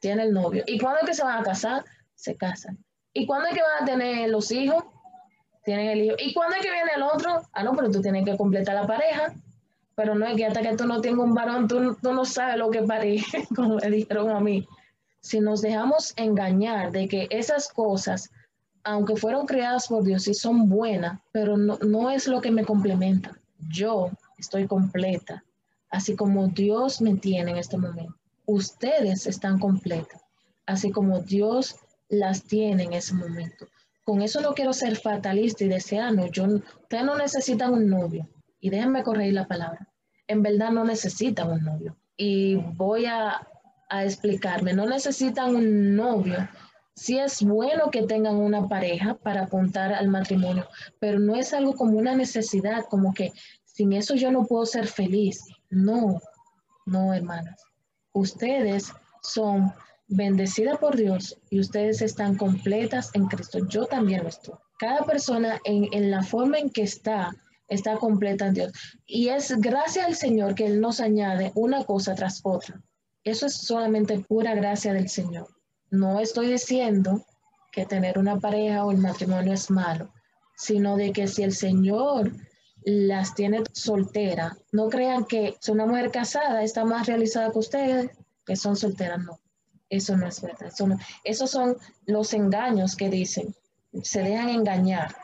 [0.00, 0.64] Tiene el novio.
[0.66, 1.84] ¿Y cuándo que se van a casar?
[2.14, 2.78] Se casan.
[3.18, 4.84] ¿Y cuándo es que van a tener los hijos?
[5.64, 6.16] Tienen el hijo.
[6.18, 7.42] ¿Y cuándo es que viene el otro?
[7.52, 9.34] Ah, no, pero tú tienes que completar la pareja.
[9.94, 12.56] Pero no es que hasta que tú no tengas un varón, tú, tú no sabes
[12.56, 13.22] lo que parir,
[13.56, 14.66] como me dijeron a mí.
[15.20, 18.30] Si nos dejamos engañar de que esas cosas
[18.88, 23.38] aunque fueron creadas por Dios y son buenas, pero no, es lo que me complementa.
[23.68, 25.44] Yo estoy completa,
[25.90, 28.14] así como Dios me tiene en este momento.
[28.46, 30.22] Ustedes están completas,
[30.64, 31.76] así como Dios
[32.08, 33.66] las tiene en ese momento.
[34.04, 36.26] Con eso no quiero ser fatalista y deseando.
[36.26, 38.28] Yo, ustedes no necesitan un novio.
[38.60, 39.88] Y déjenme corregir la palabra.
[40.26, 41.96] En verdad no necesitan un novio.
[42.16, 43.46] Y voy a,
[43.88, 44.72] a explicarme.
[44.72, 46.48] No necesitan un novio
[46.98, 50.66] sí es bueno que tengan una pareja para apuntar al matrimonio,
[50.98, 53.32] pero no es algo como una necesidad, como que
[53.64, 55.44] sin eso yo no puedo ser feliz.
[55.70, 56.20] No,
[56.86, 57.62] no, hermanas.
[58.12, 58.92] Ustedes
[59.22, 59.72] son
[60.08, 63.60] bendecidas por Dios y ustedes están completas en Cristo.
[63.68, 64.56] Yo también lo estoy.
[64.78, 67.34] Cada persona en, en la forma en que está,
[67.68, 68.72] está completa en Dios.
[69.06, 72.82] Y es gracias al Señor que Él nos añade una cosa tras otra.
[73.24, 75.48] Eso es solamente pura gracia del Señor.
[75.90, 77.24] No estoy diciendo
[77.72, 80.12] que tener una pareja o el matrimonio es malo,
[80.56, 82.32] sino de que si el Señor
[82.84, 88.10] las tiene soltera, no crean que si una mujer casada está más realizada que ustedes,
[88.46, 89.38] que son solteras, no.
[89.90, 90.68] Eso no es verdad.
[90.68, 90.86] Eso
[91.24, 93.54] esos son los engaños que dicen.
[94.02, 95.16] Se dejan engañar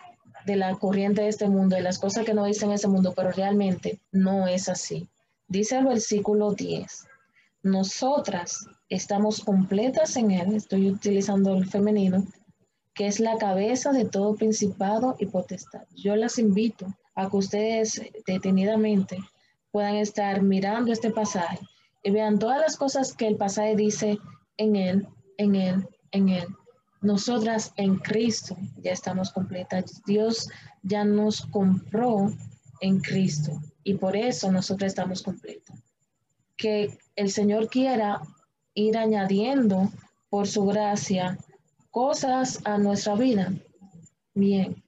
[0.46, 3.30] de la corriente de este mundo, de las cosas que no dicen ese mundo, pero
[3.30, 5.08] realmente no es así.
[5.48, 7.06] Dice el versículo 10,
[7.62, 12.26] nosotras estamos completas en Él, estoy utilizando el femenino,
[12.94, 15.82] que es la cabeza de todo principado y potestad.
[15.94, 19.18] Yo las invito a que ustedes detenidamente
[19.70, 21.58] puedan estar mirando este pasaje
[22.02, 24.18] y vean todas las cosas que el pasaje dice
[24.56, 26.46] en Él, en Él, en Él.
[27.00, 30.02] Nosotras en Cristo ya estamos completas.
[30.06, 30.48] Dios
[30.82, 32.32] ya nos compró
[32.80, 35.78] en Cristo y por eso nosotros estamos completas.
[36.56, 38.22] Que el Señor quiera
[38.74, 39.90] ir añadiendo
[40.30, 41.38] por su gracia
[41.90, 43.52] cosas a nuestra vida.
[44.34, 44.82] Bien,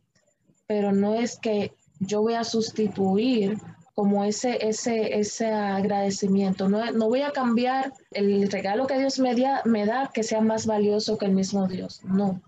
[0.67, 3.59] pero no es que yo voy a sustituir
[3.97, 6.69] como ese, ese, ese agradecimiento.
[6.69, 10.67] No, no voy a cambiar el regalo que Dios me, me da que sea más
[10.67, 12.05] valioso que el mismo Dios.
[12.05, 12.43] No,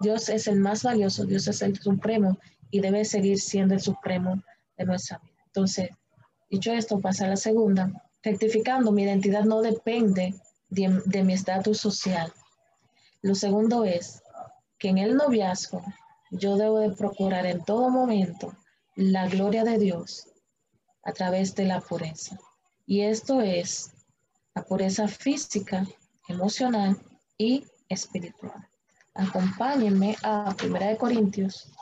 [0.00, 2.38] Dios es el más valioso, Dios es el supremo
[2.70, 4.42] y debe seguir siendo el supremo
[4.78, 5.34] de nuestra vida.
[5.44, 5.90] Entonces,
[6.50, 7.92] dicho esto, pasa a la segunda.
[8.22, 10.34] Rectificando, mi identidad no depende
[10.70, 12.32] de, mi estatus social.
[13.20, 14.22] Lo segundo es
[14.78, 15.84] que en el noviazgo
[16.30, 18.56] yo debo de procurar en todo momento
[18.96, 20.28] la gloria de Dios
[21.04, 22.38] a través de la pureza.
[22.86, 23.92] Y esto es
[24.54, 25.86] la pureza física,
[26.28, 26.96] emocional
[27.38, 28.68] y espiritual.
[29.14, 31.72] Acompáñenme a 1 Corintios,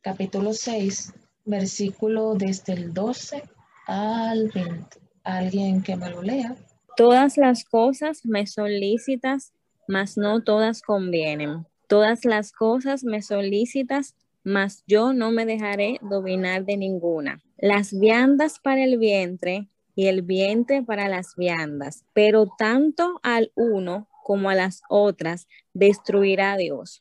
[0.00, 1.12] capítulo 6,
[1.44, 3.42] versículo desde el 12
[3.86, 4.98] al 20.
[5.24, 6.56] Alguien que me lo lea.
[6.96, 9.52] Todas las cosas me son lícitas,
[9.86, 11.66] mas no todas convienen.
[11.88, 17.42] Todas las cosas me son lícitas, mas yo no me dejaré dominar de ninguna.
[17.58, 24.08] Las viandas para el vientre y el vientre para las viandas, pero tanto al uno
[24.24, 27.00] como a las otras destruirá Dios.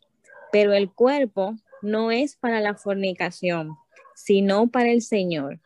[0.52, 3.76] Pero el cuerpo no es para la fornicación,
[4.16, 5.60] sino para el Señor,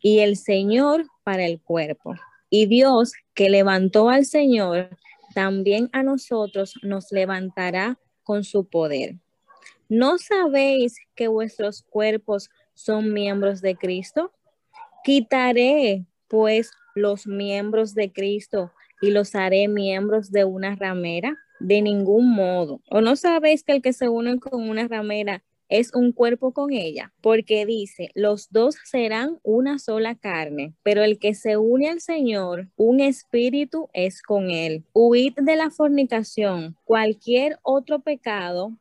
[0.00, 2.14] y el Señor para el cuerpo.
[2.50, 4.90] Y Dios que levantó al Señor,
[5.34, 9.16] también a nosotros nos levantará con su poder.
[9.88, 14.32] ¿No sabéis que vuestros cuerpos son miembros de Cristo?
[15.04, 21.36] Quitaré pues los miembros de Cristo y los haré miembros de una ramera?
[21.60, 22.80] De ningún modo.
[22.90, 26.72] ¿O no sabéis que el que se une con una ramera es un cuerpo con
[26.72, 27.12] ella?
[27.20, 32.68] Porque dice, los dos serán una sola carne, pero el que se une al Señor,
[32.76, 34.84] un espíritu es con él.
[34.92, 36.76] Huid de la fornicación.
[36.84, 38.72] Cualquier otro pecado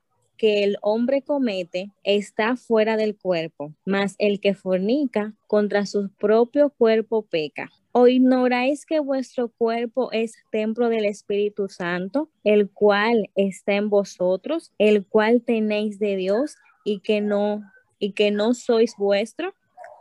[0.43, 6.69] que el hombre comete está fuera del cuerpo, mas el que fornica contra su propio
[6.69, 7.71] cuerpo peca.
[7.93, 14.73] ¿O ignoráis que vuestro cuerpo es templo del Espíritu Santo, el cual está en vosotros,
[14.79, 17.63] el cual tenéis de Dios y que no
[17.97, 19.55] y que no sois vuestro?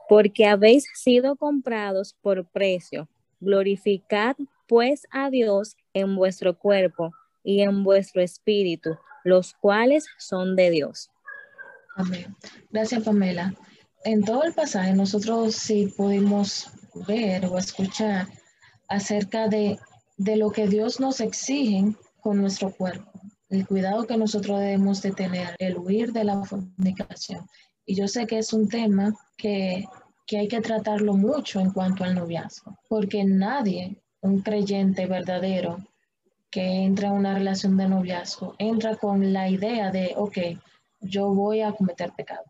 [0.09, 3.09] Porque habéis sido comprados por precio.
[3.39, 4.35] Glorificad
[4.67, 7.13] pues a Dios en vuestro cuerpo
[7.43, 11.11] y en vuestro espíritu, los cuales son de Dios.
[11.97, 12.35] Amén.
[12.71, 13.55] Gracias, Pamela.
[14.05, 16.71] En todo el pasaje nosotros sí pudimos
[17.07, 18.27] ver o escuchar
[18.89, 19.79] acerca de,
[20.17, 23.11] de lo que Dios nos exige con nuestro cuerpo,
[23.49, 27.47] el cuidado que nosotros debemos de tener, el huir de la fornicación.
[27.85, 29.87] Y yo sé que es un tema que,
[30.27, 35.79] que hay que tratarlo mucho en cuanto al noviazgo, porque nadie, un creyente verdadero,
[36.53, 40.39] que entra en una relación de noviazgo, entra con la idea de, ok,
[41.01, 42.45] yo voy a cometer pecado.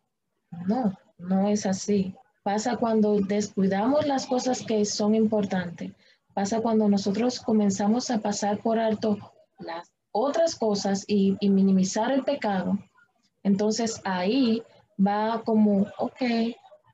[0.66, 2.14] No, no es así.
[2.42, 5.92] Pasa cuando descuidamos las cosas que son importantes.
[6.34, 9.18] Pasa cuando nosotros comenzamos a pasar por alto
[9.60, 12.78] las otras cosas y, minimizar el pecado.
[13.44, 14.64] Entonces ahí
[14.98, 16.22] va como, ok,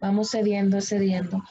[0.01, 1.43] vamos cediendo, cediendo.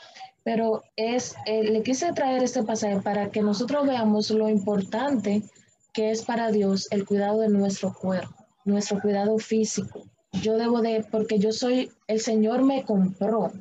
[0.47, 5.43] Pero es, eh, le quise traer este pasaje para que nosotros veamos lo importante
[5.91, 8.33] que es para Dios el cuidado de nuestro cuerpo,
[8.63, 10.05] nuestro cuidado físico.
[10.41, 13.51] Yo debo de, porque yo soy, el Señor me compró.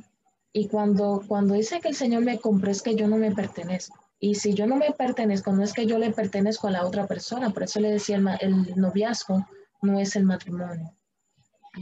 [0.53, 3.99] Y cuando, cuando dice que el Señor me compró es que yo no me pertenezco.
[4.21, 7.09] Y si yo no me pertenezco, no es que yo le pertenezco a la otra
[7.09, 7.51] persona.
[7.51, 9.45] Por eso le decía, el, el noviazgo
[9.83, 10.95] no es el matrimonio.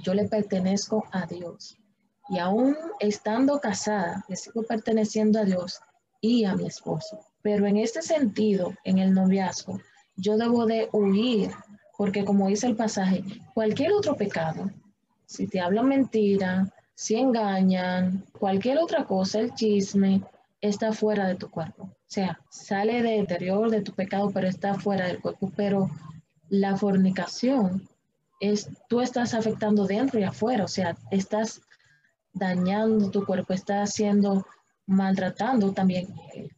[0.03, 1.77] Yo le pertenezco a Dios.
[2.29, 5.81] Y aún estando casada, sigo perteneciendo a Dios
[6.20, 7.20] y a mi esposo.
[7.43, 9.81] Pero en este sentido, en el noviazgo,
[10.16, 11.51] yo debo de huir,
[11.99, 13.22] porque como dice el pasaje,
[13.53, 14.70] cualquier otro pecado,
[15.27, 20.22] si te hablan mentira, si engañan, cualquier otra cosa, el chisme,
[20.61, 21.85] está fuera de tu cuerpo.
[21.85, 25.51] O sea, sale de interior de tu pecado, pero está fuera del cuerpo.
[25.57, 25.91] Pero
[26.49, 27.89] la fornicación
[28.41, 31.61] es, tú estás afectando dentro y afuera, o sea, estás
[32.35, 34.47] dañando tu cuerpo, está haciendo,
[34.87, 36.09] maltratando también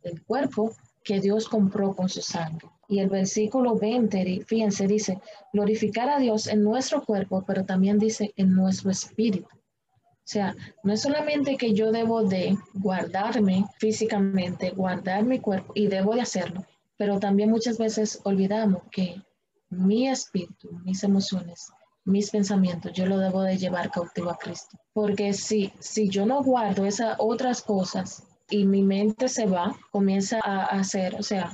[0.03, 0.75] el, cuerpo
[1.05, 2.69] que Dios compró con su sangre.
[2.89, 5.21] Y el versículo 20, fíjense, dice,
[5.53, 9.49] glorificar a Dios en nuestro cuerpo, pero también dice en nuestro espíritu.
[9.53, 15.87] O sea, no es solamente que yo debo de guardarme físicamente, guardar mi cuerpo, y
[15.87, 16.65] debo de hacerlo,
[16.97, 19.23] pero también muchas veces olvidamos que
[19.69, 21.71] mi espíritu, mis emociones,
[22.07, 24.79] mis pensamientos, yo lo debo de llevar cautivo a Cristo.
[24.93, 30.41] Porque si, si yo no guardo esas otras cosas y mi mente se va, comienza
[30.43, 31.53] a hacer, o sea,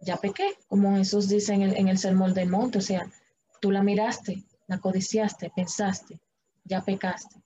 [0.00, 3.10] ya pequé, como Jesús dice en el, en el sermón del monte, o sea,
[3.60, 6.20] tú la miraste, la codiciaste, pensaste,
[6.64, 7.42] ya pecaste.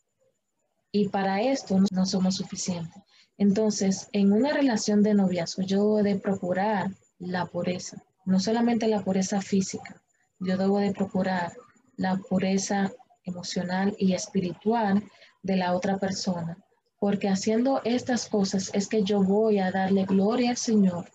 [0.93, 3.03] Y para esto no somos suficientes.
[3.39, 9.03] Entonces, en una relación de noviazgo, yo debo de procurar la pureza, no solamente la
[9.03, 10.03] pureza física,
[10.39, 11.55] yo debo de procurar
[11.97, 12.93] la pureza
[13.25, 15.03] emocional y espiritual
[15.43, 16.57] de la otra persona,
[16.99, 21.11] porque haciendo estas cosas es que yo voy a darle gloria al Señor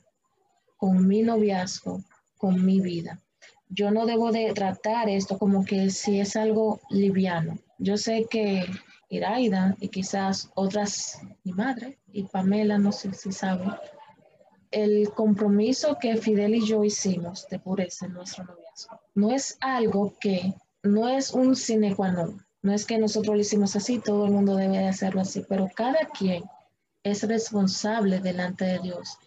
[0.78, 2.04] con mi noviazgo,
[2.38, 3.22] con mi vida.
[3.70, 7.58] Yo no debo de tratar esto como que si es algo liviano.
[7.80, 8.66] Yo sé que
[9.10, 13.72] Iraida y quizás otras, mi madre y Pamela, no sé si saben,
[14.72, 18.68] el compromiso que Fidel y yo hicimos de pureza en nuestro noviazgo
[19.18, 20.54] no es algo que
[20.88, 22.48] no es un sine qua non.
[22.64, 25.70] No es que nosotros lo hicimos así, todo el mundo debe de hacerlo así, pero
[25.76, 26.44] cada quien
[27.04, 29.18] es responsable delante de Dios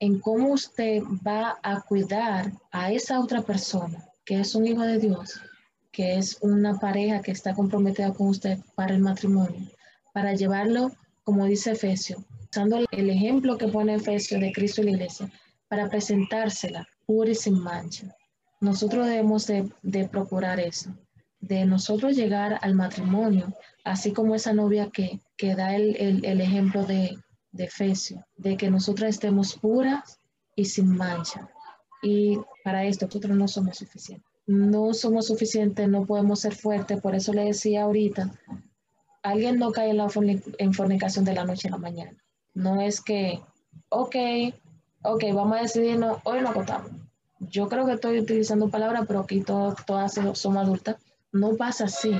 [0.00, 4.98] en cómo usted va a cuidar a esa otra persona, que es un hijo de
[4.98, 5.40] Dios,
[5.92, 9.70] que es una pareja que está comprometida con usted para el matrimonio,
[10.12, 10.90] para llevarlo,
[11.22, 15.30] como dice Efesio, usando el ejemplo que pone Efesio de Cristo y la iglesia,
[15.68, 18.14] para presentársela pura y sin mancha.
[18.60, 20.94] Nosotros debemos de procurar eso
[21.40, 27.16] de nosotros llegar al matrimonio, así como esa novia que, que da el, ejemplo de,
[27.52, 30.18] de Efesio, de que nosotras estemos puras
[30.54, 31.48] y sin mancha.
[32.02, 34.26] Y para esto nosotros no somos suficientes.
[34.46, 38.32] No somos suficientes, no podemos ser fuertes, por eso le decía ahorita,
[39.22, 40.08] alguien no cae en la
[40.58, 42.16] en fornicación de la noche a la mañana.
[42.54, 43.40] No es que
[43.90, 44.16] ok,
[45.02, 46.90] ok, vamos a decidirnos, hoy nos acostamos.
[47.40, 50.96] Yo creo que estoy utilizando palabras, pero aquí todas somos adultas.
[51.32, 52.12] No pasa así.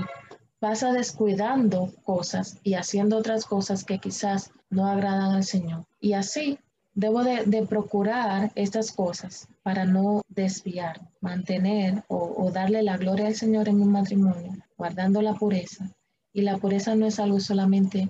[0.58, 5.86] Pasa descuidando cosas y haciendo otras cosas que quizás no agradan al Señor.
[6.00, 6.58] Y así
[6.94, 13.68] debo de, procurar estas cosas para no desviar, mantener o, darle la gloria al Señor
[13.68, 15.90] en un matrimonio, guardando la pureza.
[16.32, 18.08] Y la pureza no es algo solamente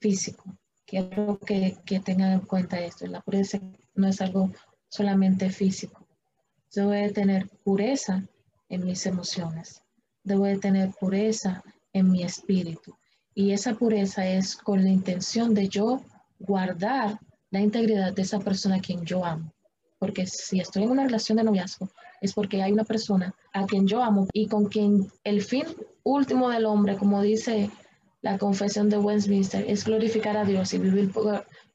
[0.00, 0.56] físico.
[0.86, 3.06] Quiero que, que tengan en cuenta esto.
[3.06, 3.60] La pureza
[3.94, 4.50] no es algo
[4.88, 6.06] solamente físico.
[6.74, 8.24] Debo de tener pureza
[8.68, 9.83] en mis emociones.
[10.24, 11.62] Debo de tener pureza
[11.92, 12.96] en mi espíritu.
[13.34, 16.00] Y esa pureza es con la intención de yo
[16.38, 17.18] guardar
[17.50, 19.52] la integridad de esa persona a quien yo amo.
[19.98, 21.88] Porque si estoy en una relación de noviazgo,
[22.20, 25.64] es porque hay una persona a quien yo amo y con quien el fin
[26.02, 27.70] último del hombre, como dice
[28.22, 31.12] la confesión de Westminster, es glorificar a Dios y vivir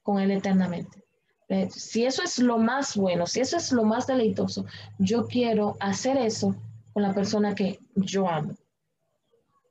[0.02, 1.02] con Él eternamente.
[1.48, 4.66] Eh, si eso es lo más bueno, si eso es lo más deleitoso,
[4.98, 6.54] yo quiero hacer eso
[7.00, 8.54] con la persona que yo amo.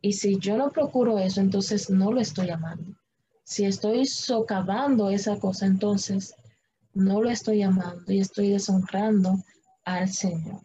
[0.02, 2.96] Y si yo no procuro eso, entonces no lo estoy amando.
[3.44, 6.34] Si estoy socavando esa cosa, entonces
[6.94, 9.36] no lo estoy amando y estoy deshonrando
[9.86, 10.62] al Señor.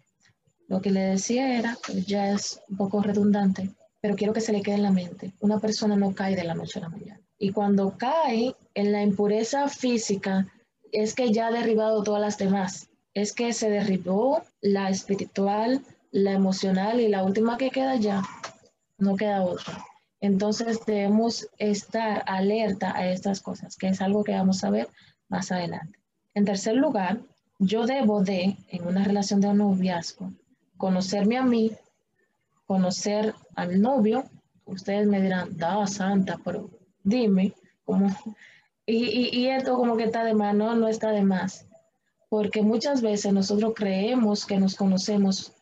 [0.68, 4.62] Lo que le decía era, ya es un poco redundante, pero quiero que se le
[4.62, 5.34] quede en la mente.
[5.40, 7.20] Una persona no cae de la noche a la mañana.
[7.38, 10.46] Y cuando cae en la impureza física,
[10.92, 12.88] es que ya ha derribado todas las demás.
[13.12, 15.84] Es que se derribó la espiritual,
[16.14, 18.22] la emocional y la última que queda ya,
[18.98, 19.84] no queda otra.
[20.20, 24.88] Entonces debemos estar alerta a estas cosas, que es algo que vamos a ver
[25.28, 25.98] más adelante.
[26.32, 27.18] En tercer lugar,
[27.58, 30.32] yo debo de, en una relación de noviazgo,
[30.76, 31.72] conocerme a mí,
[32.66, 34.24] conocer al novio.
[34.66, 36.70] Ustedes me dirán, da santa, pero
[37.02, 37.54] dime,
[37.84, 38.16] ¿cómo?
[38.86, 41.66] Y, y, y esto como que está de más, no, no está de más.
[42.28, 45.54] Porque muchas veces nosotros creemos que nos conocemos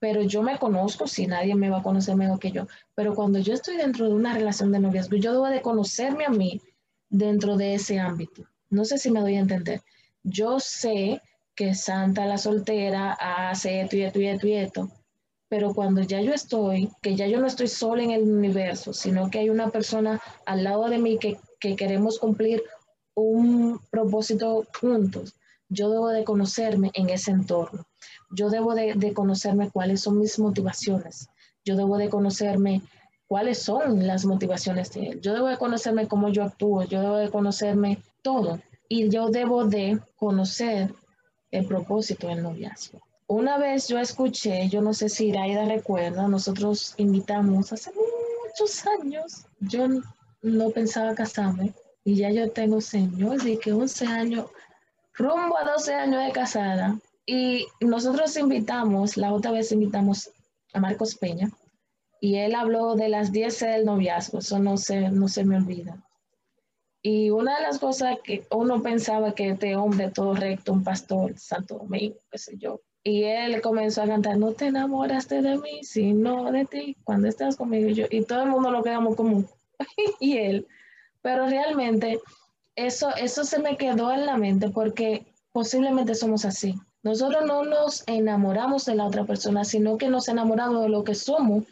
[0.00, 3.38] pero yo me conozco, si nadie me va a conocer mejor que yo, pero cuando
[3.38, 6.60] yo estoy dentro de una relación de noviazgo, yo debo de conocerme a mí
[7.08, 8.44] dentro de ese ámbito.
[8.70, 9.82] No sé si me doy a entender.
[10.22, 11.22] Yo sé
[11.54, 14.90] que Santa la soltera hace esto y esto y esto y esto,
[15.48, 19.30] pero cuando ya yo estoy, que ya yo no estoy sola en el universo, sino
[19.30, 22.62] que hay una persona al lado de mí que, que queremos cumplir
[23.14, 25.34] un propósito juntos,
[25.68, 27.87] yo debo de conocerme en ese entorno.
[28.30, 31.28] Yo debo de, conocerme cuáles son mis motivaciones.
[31.64, 32.82] Yo debo de conocerme
[33.26, 35.20] cuáles son las motivaciones de él.
[35.20, 36.84] Yo debo de conocerme cómo yo actúo.
[36.84, 38.60] Yo debo de conocerme todo.
[38.88, 40.94] Y yo debo de conocer
[41.50, 43.00] el propósito del noviazgo.
[43.26, 49.44] Una vez yo escuché, yo no sé si Iraida recuerda, nosotros invitamos hace muchos años,
[49.60, 49.86] yo
[50.40, 51.74] no pensaba casarme
[52.04, 54.46] y ya yo tengo, señor, de que 11 años,
[55.12, 56.98] rumbo a 12 años de casada,
[57.30, 60.30] y nosotros invitamos, la otra vez invitamos
[60.72, 61.50] a Marcos Peña,
[62.22, 66.02] y él habló de las 10 del noviazgo, eso no se, no se me olvida.
[67.02, 71.38] Y una de las cosas que uno pensaba que este hombre todo recto, un pastor,
[71.38, 75.84] Santo Domingo, qué sé yo, y él comenzó a cantar, no te enamoraste de mí,
[75.84, 79.44] sino de ti, cuando estás conmigo y yo, y todo el mundo lo quedamos como,
[80.18, 80.66] y él,
[81.20, 82.20] pero realmente
[82.74, 86.74] eso, eso se me quedó en la mente porque posiblemente somos así.
[87.02, 91.14] Nosotros no nos enamoramos de la otra persona, sino que nos enamoramos de lo que
[91.14, 91.64] somos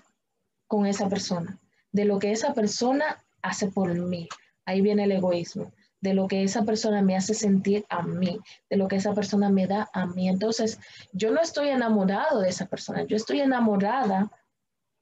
[0.66, 1.58] con esa persona,
[1.92, 4.28] de lo que esa persona hace por mí.
[4.64, 8.38] Ahí viene el egoísmo, de lo que esa persona me hace sentir a mí,
[8.70, 10.28] de lo que esa persona me da a mí.
[10.28, 10.78] Entonces,
[11.12, 14.30] yo no estoy enamorado de esa persona, yo estoy enamorada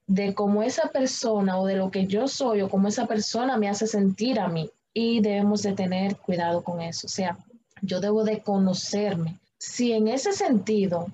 [0.07, 3.69] de cómo esa persona o de lo que yo soy o cómo esa persona me
[3.69, 4.69] hace sentir a mí.
[4.93, 7.07] Y debemos de tener cuidado con eso.
[7.07, 7.37] O sea,
[7.81, 11.07] yo debo de conocerme, si en ese sentido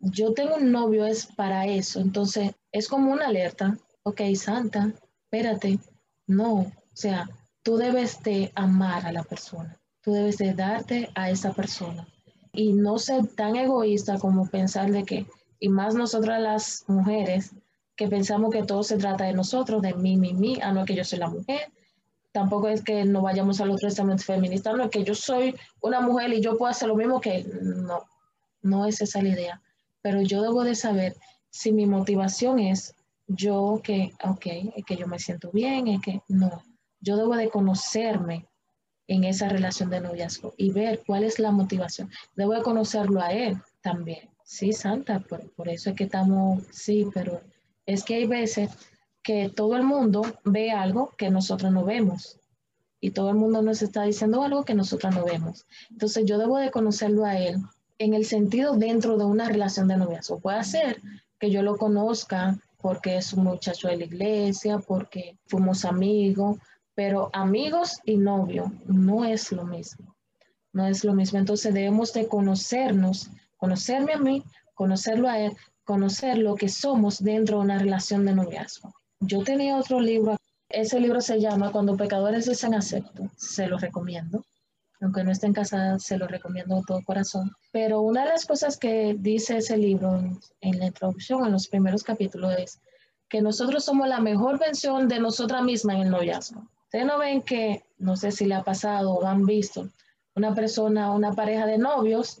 [0.00, 4.92] yo tengo un novio es para eso, entonces es como una alerta, ok, Santa,
[5.24, 5.78] espérate,
[6.26, 7.28] no, o sea,
[7.62, 12.08] tú debes de amar a la persona, tú debes de darte a esa persona
[12.52, 15.26] y no ser tan egoísta como pensar de que,
[15.60, 17.52] y más nosotras las mujeres,
[17.94, 20.94] que pensamos que todo se trata de nosotros, de mí, mí, mí, a no que
[20.94, 21.70] yo soy la mujer,
[22.32, 26.00] tampoco es que no vayamos al otro estamento feminista, no es que yo soy una
[26.00, 28.04] mujer y yo puedo hacer lo mismo que no,
[28.62, 29.62] no es esa la idea,
[30.02, 31.16] pero yo debo de saber
[31.50, 32.94] si mi motivación es
[33.26, 36.62] yo que, ok, es que yo me siento bien, es que no,
[37.00, 38.46] yo debo de conocerme
[39.06, 42.10] en esa relación de noviazgo y ver cuál es la motivación.
[42.36, 44.28] Debo de conocerlo a él también.
[44.44, 47.40] Sí, Santa, por, por eso es que estamos, sí, pero
[47.86, 48.70] es que hay veces
[49.28, 52.38] que todo el mundo ve algo que nosotros no vemos.
[52.98, 55.66] y todo el mundo nos está diciendo algo que nosotros no vemos.
[55.90, 57.58] Entonces yo debo de conocerlo a él
[57.98, 60.40] en el sentido dentro de una relación de noviazgo.
[60.40, 61.02] Puede ser
[61.38, 66.56] que yo lo conozca porque es un muchacho de la iglesia, porque fuimos amigos,
[66.94, 70.16] pero amigos y novio no es lo mismo.
[70.72, 71.38] No es lo mismo.
[71.38, 75.52] Entonces debemos de conocernos, conocerme a mí, conocerlo a él,
[75.84, 78.97] conocer lo que somos dentro de una relación de noviazgo.
[79.20, 80.36] Yo tenía otro libro,
[80.68, 84.42] ese libro se llama Cuando pecadores dicen acepto, se lo recomiendo
[85.00, 87.52] aunque no estén casadas, se lo recomiendo de todo corazón.
[87.72, 90.20] Pero una de las cosas que dice ese libro
[90.60, 92.80] en, la introducción, en los primeros capítulos, es
[93.28, 96.68] que nosotros somos la mejor versión de nosotras mismas en el noviazgo.
[96.84, 99.88] Ustedes no ven que, no sé si le ha pasado o han visto,
[100.34, 102.40] una persona, una pareja de novios,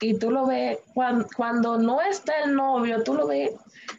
[0.00, 3.50] y tú lo ves, cuando, no está el novio, tú lo ves,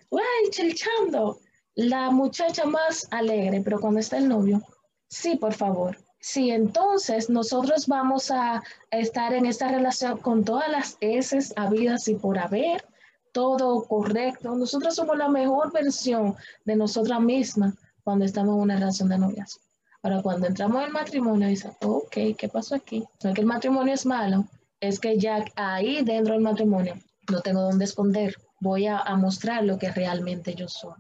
[0.10, 1.38] ¡guay, chelchando!
[1.76, 4.62] La muchacha más alegre, pero cuando está el novio,
[5.08, 8.62] sí, por favor, Sí, entonces nosotros vamos a
[8.92, 12.86] estar en esta relación con todas las S habidas y por haber,
[13.32, 14.56] todo correcto.
[14.56, 19.64] Nosotros somos la mejor versión de nosotras mismas cuando estamos en una relación de noviazgo.
[20.04, 23.04] Ahora, cuando entramos en matrimonio, dice, ok, ¿qué pasó aquí?
[23.24, 24.46] No es que el matrimonio es malo,
[24.80, 26.96] es que ya ahí dentro del matrimonio
[27.32, 28.36] no tengo dónde esconder.
[28.60, 30.94] Voy a mostrar lo que realmente yo soy.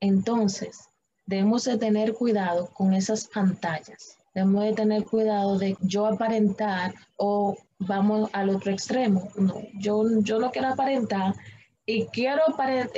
[0.00, 0.88] Entonces,
[1.26, 7.56] debemos de tener cuidado con esas pantallas Debemos de tener cuidado de yo aparentar o
[7.80, 9.28] vamos al otro extremo.
[9.36, 11.34] No, yo, yo no quiero aparentar
[11.84, 12.92] y quiero aparentar,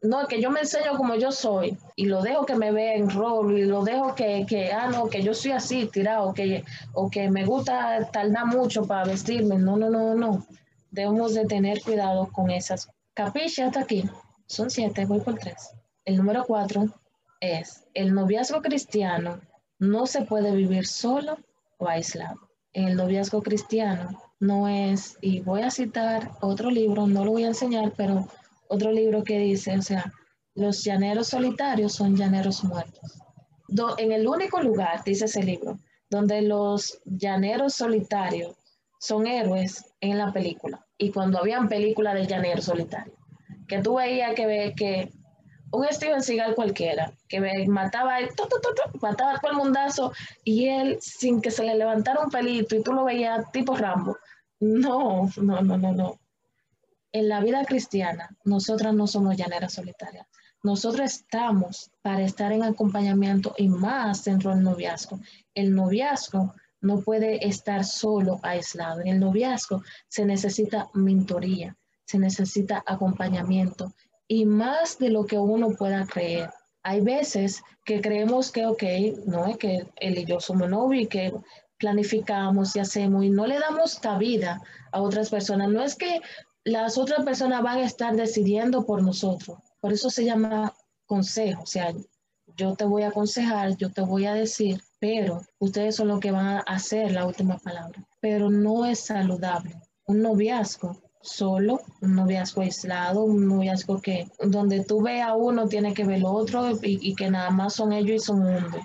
[0.00, 3.10] no, que yo me enseño como yo soy y lo dejo que me vea en
[3.10, 7.10] rol y lo dejo que, que ah, no, que yo soy así, tirado, que, o
[7.10, 9.58] que me gusta tardar mucho para vestirme.
[9.58, 10.46] No, no, no, no.
[10.90, 12.88] Debemos de tener cuidado con esas.
[13.12, 14.08] Capiche hasta aquí.
[14.46, 15.74] Son siete, voy por tres.
[16.06, 16.84] El número cuatro
[17.40, 19.40] es el noviazgo cristiano
[19.80, 21.36] no se puede vivir solo
[21.78, 22.48] o aislado.
[22.72, 27.48] El noviazgo cristiano no es, y voy a citar otro libro, no lo voy a
[27.48, 28.28] enseñar, pero
[28.68, 30.12] otro libro que dice, o sea,
[30.54, 33.18] los llaneros solitarios son llaneros muertos.
[33.98, 38.54] en el único lugar, dice ese libro, donde los llaneros solitarios
[39.00, 40.86] son héroes en la película.
[40.98, 43.16] Y cuando habían películas de llaneros solitarios,
[43.66, 45.10] que tú veías que, que
[45.72, 48.30] un Steven Seagal cualquiera, que mataba, el,
[49.00, 50.12] mataba a todo el mundazo
[50.44, 54.16] y él sin que se le levantara un pelito y tú lo veías tipo Rambo.
[54.60, 56.18] No, no, no, no, no.
[57.12, 60.26] En la vida cristiana, nosotras no somos llaneras solitarias.
[60.62, 65.20] Nosotros estamos para estar en acompañamiento y más dentro del noviazgo.
[65.54, 69.00] El noviazgo no puede estar solo aislado.
[69.00, 73.92] En el noviazgo se necesita mentoría, se necesita acompañamiento,
[74.28, 76.50] y más de lo que uno pueda creer.
[76.82, 78.82] Hay veces que creemos que, ok,
[79.26, 81.32] no es que él y yo somos novios y que
[81.78, 84.62] planificamos y hacemos y no le damos cabida
[84.92, 85.68] a otras personas.
[85.70, 86.20] No es que
[86.64, 89.58] las otras personas van a estar decidiendo por nosotros.
[89.80, 90.72] Por eso se llama
[91.06, 91.62] consejo.
[91.62, 91.92] O sea,
[92.56, 96.30] yo te voy a aconsejar, yo te voy a decir, pero ustedes son los que
[96.30, 98.04] van a hacer la última palabra.
[98.20, 99.80] Pero no es saludable.
[100.06, 105.92] Un noviazgo solo, un noviazgo aislado, un noviazgo que donde tú ve a uno tiene
[105.92, 108.78] que ver lo otro y, que nada más son ellos y son mundo.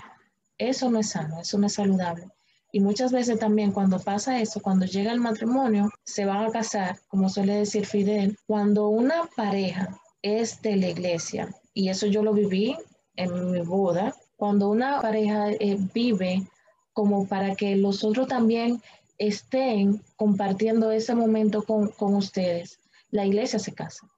[0.58, 2.28] Eso no es sano, eso no es saludable.
[2.72, 6.98] Y muchas veces también cuando pasa eso, cuando llega el matrimonio, se van a casar,
[7.08, 12.34] como suele decir Fidel, cuando una pareja es de la iglesia, y eso yo lo
[12.34, 12.78] viví
[13.16, 16.48] en mi boda, cuando una pareja eh, vive
[16.94, 18.82] como para que los otros también
[19.28, 22.80] estén compartiendo ese momento con, ustedes,
[23.12, 24.10] la iglesia se casa.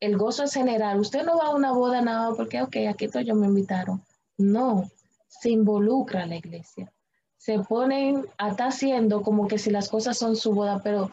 [0.00, 0.98] El gozo es general.
[0.98, 4.02] Usted no va a una boda nada porque, ok, aquí estoy yo, me invitaron.
[4.38, 4.90] No,
[5.28, 6.92] se involucra la iglesia.
[7.36, 11.12] Se ponen, hasta haciendo como que si las cosas son su boda, pero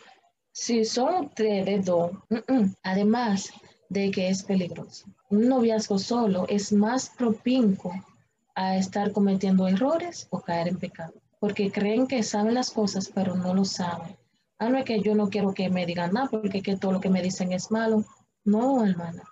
[0.51, 2.11] si son de dos,
[2.83, 3.51] además
[3.89, 5.05] de que es peligroso.
[5.29, 7.93] Un noviazgo solo es más propinco
[8.55, 13.35] a estar cometiendo errores o caer en pecado porque creen que saben las cosas, pero
[13.35, 14.17] no lo saben.
[14.59, 17.01] Ah, no es que yo no quiero que me digan nada, porque que todo lo
[17.01, 18.05] que me dicen es malo.
[18.43, 19.23] No, hermana.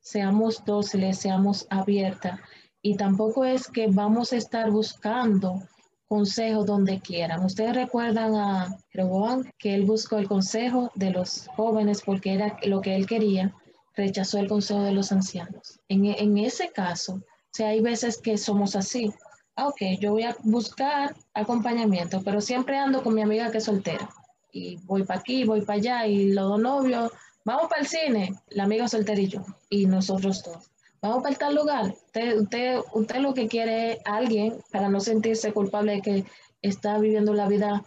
[0.00, 2.38] Seamos dóciles, seamos abiertas.
[2.80, 5.62] Y tampoco es que vamos a estar buscando
[6.06, 7.44] consejo donde quieran.
[7.44, 12.80] Ustedes recuerdan a Jeroboam que él buscó el consejo de los jóvenes porque era lo
[12.80, 13.52] que él quería,
[13.94, 15.80] rechazó el consejo de los ancianos.
[15.88, 19.12] En, en ese caso, o sea, hay veces que somos así
[19.56, 24.08] ok, yo voy a buscar acompañamiento, pero siempre ando con mi amiga que es soltera.
[24.52, 27.12] Y voy para aquí, voy para allá, y los dos novios,
[27.44, 30.70] vamos para el cine, la amiga soltera y yo, y nosotros dos.
[31.00, 31.94] vamos para tal lugar.
[32.06, 36.24] Usted, usted, usted lo que quiere es alguien para no sentirse culpable de que
[36.62, 37.84] está viviendo la vida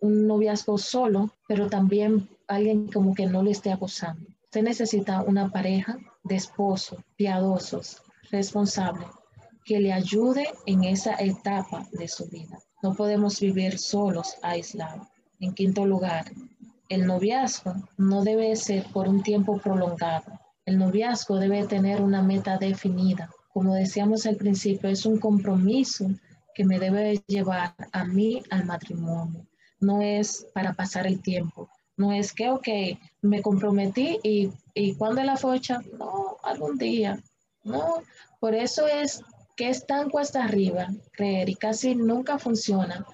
[0.00, 4.26] un noviazgo solo, pero también alguien como que no le esté acosando.
[4.44, 9.08] Usted necesita una pareja de esposos piadosos, responsables,
[9.66, 12.56] que le ayude en esa etapa de su vida.
[12.84, 15.08] No podemos vivir solos, aislados.
[15.40, 16.30] En quinto lugar,
[16.88, 20.38] el noviazgo no debe ser por un tiempo prolongado.
[20.64, 23.28] El noviazgo debe tener una meta definida.
[23.52, 26.06] Como decíamos al principio, es un compromiso
[26.54, 29.48] que me debe llevar a mí al matrimonio.
[29.80, 31.68] No es para pasar el tiempo.
[31.96, 32.68] No es que, ok,
[33.22, 35.80] me comprometí y, y ¿cuándo es la fecha?
[35.98, 37.20] No, algún día.
[37.64, 37.96] No,
[38.38, 39.24] por eso es
[39.56, 43.06] que es tan cuesta arriba creer y casi nunca funciona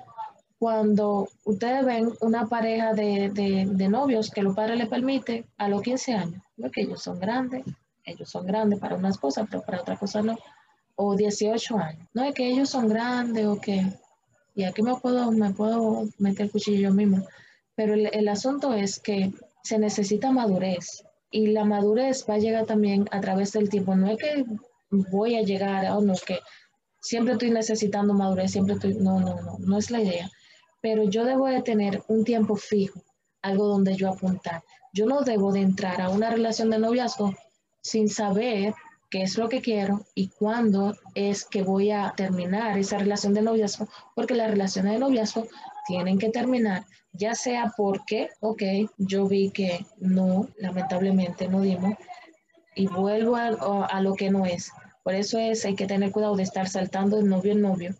[0.63, 5.83] cuando ustedes ven una pareja de, de, novios que los padres les permiten a los
[5.83, 7.65] 15 años, porque ellos son grandes,
[8.05, 10.39] ellos son grandes para unas cosas, pero para otras cosas no,
[10.95, 12.07] o 18 años.
[12.15, 13.85] No es que ellos son grandes o que,
[14.55, 17.27] y aquí me puedo, me puedo meter el cuchillo yo mismo,
[17.75, 19.33] pero el, el asunto es que
[19.65, 23.97] se necesita madurez y la madurez va a llegar también a través del tiempo.
[23.97, 24.45] No es que
[24.93, 26.39] voy a llegar a, uno que
[27.01, 30.31] siempre estoy necesitando madurez, siempre estoy, no, no, no, no es la idea
[30.83, 33.03] pero yo debo de tener un tiempo fijo,
[33.41, 34.63] algo donde yo apuntar.
[34.93, 37.35] Yo no debo de entrar a una relación de noviazgo
[37.81, 38.75] sin saber
[39.09, 43.43] qué es lo que quiero y cuándo es que voy a terminar esa relación de
[43.43, 45.47] noviazgo, porque las relaciones de noviazgo
[45.87, 48.63] tienen que terminar, ya sea porque, ok,
[48.99, 51.95] yo vi que no, lamentablemente no dimos,
[52.75, 54.73] y vuelvo a, a lo que no es.
[55.03, 57.95] Por eso es, hay que tener cuidado de estar saltando de novio en novio,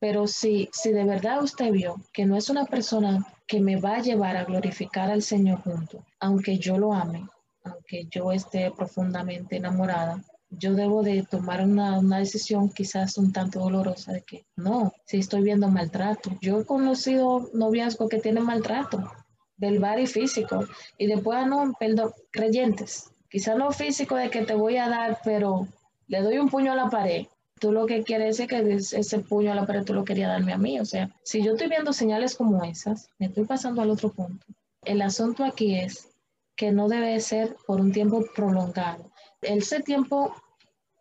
[0.00, 3.96] pero si, si de verdad usted vio que no es una persona que me va
[3.96, 7.26] a llevar a glorificar al Señor junto, aunque yo lo ame,
[7.64, 13.60] aunque yo esté profundamente enamorada, yo debo de tomar una, una, decisión quizás un tanto
[13.60, 16.30] dolorosa de que no, si estoy viendo maltrato.
[16.40, 19.12] Yo he conocido noviazgos que tienen maltrato,
[19.56, 20.64] verbal y físico,
[20.98, 23.10] y después, no, perdón, creyentes.
[23.28, 25.68] Quizás no físico de que te voy a dar, pero
[26.10, 27.26] le doy un puño a la pared
[27.60, 30.52] tú lo que quieres es que ese puño a la pared tú lo querías darme
[30.52, 30.80] a mí.
[30.80, 34.44] O sea, si yo estoy viendo señales como esas, me estoy pasando al otro punto.
[34.82, 36.08] El asunto aquí es
[36.56, 39.12] que no debe ser por un tiempo prolongado.
[39.42, 40.34] Ese tiempo,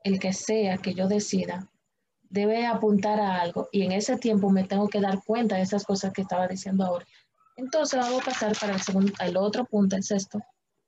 [0.03, 1.67] el que sea que yo decida,
[2.29, 5.85] debe apuntar a algo y en ese tiempo me tengo que dar cuenta de esas
[5.85, 7.05] cosas que estaba diciendo ahora.
[7.55, 10.39] Entonces vamos a pasar para el, segundo, el otro punto, el sexto,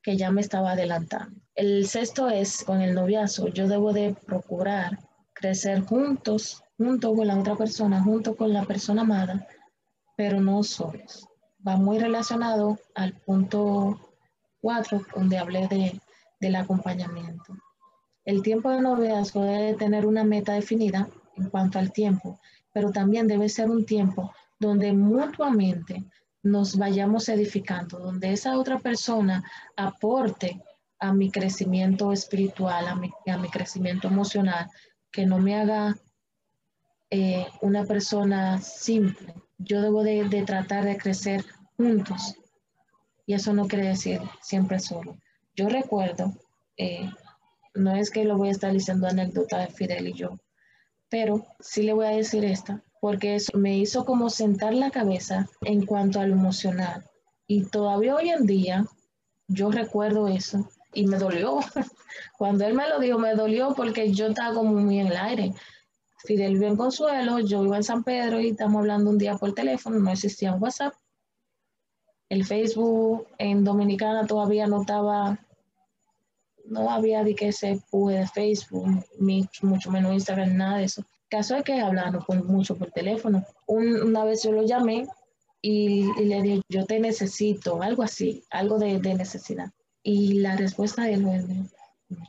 [0.01, 1.39] que ya me estaba adelantando.
[1.55, 3.47] El sexto es con el noviazgo.
[3.49, 4.99] Yo debo de procurar
[5.33, 9.47] crecer juntos, junto con la otra persona, junto con la persona amada,
[10.15, 11.27] pero no solos.
[11.65, 13.99] Va muy relacionado al punto
[14.61, 15.99] 4, donde hablé de,
[16.39, 17.55] del acompañamiento.
[18.25, 22.39] El tiempo de noviazgo debe tener una meta definida en cuanto al tiempo,
[22.71, 26.03] pero también debe ser un tiempo donde mutuamente
[26.43, 29.43] nos vayamos edificando, donde esa otra persona
[29.75, 30.61] aporte
[30.99, 34.69] a mi crecimiento espiritual, a mi, a mi crecimiento emocional,
[35.11, 35.95] que no me haga
[37.09, 39.33] eh, una persona simple.
[39.57, 41.43] Yo debo de, tratar de crecer
[41.75, 42.35] juntos.
[43.25, 45.17] Y eso no quiere decir siempre solo.
[45.55, 46.33] Yo recuerdo,
[46.77, 47.09] eh,
[47.73, 50.39] no es que lo voy a estar diciendo anécdota de Fidel y yo,
[51.09, 55.49] pero sí le voy a decir esta, porque eso me hizo como sentar la cabeza
[55.61, 57.03] en cuanto a lo emocional.
[57.47, 58.85] Y todavía hoy en día
[59.47, 61.59] yo recuerdo eso y me dolió.
[62.37, 65.53] Cuando él me lo dijo, me dolió porque yo estaba como muy en el aire.
[66.19, 69.53] Fidel vive en Consuelo, yo iba en San Pedro y estamos hablando un día por
[69.53, 70.93] teléfono, no existía un WhatsApp.
[72.29, 75.39] El Facebook en Dominicana todavía no estaba,
[76.65, 78.87] no había de que se pude Facebook,
[79.17, 81.03] mucho menos Instagram, nada de eso.
[81.31, 83.45] Caso es que hablamos mucho por teléfono.
[83.65, 85.07] una vez yo lo llamé
[85.61, 89.71] y, le dije, yo te necesito, algo así, algo de, de necesidad.
[90.03, 91.45] Y la respuesta de él fue,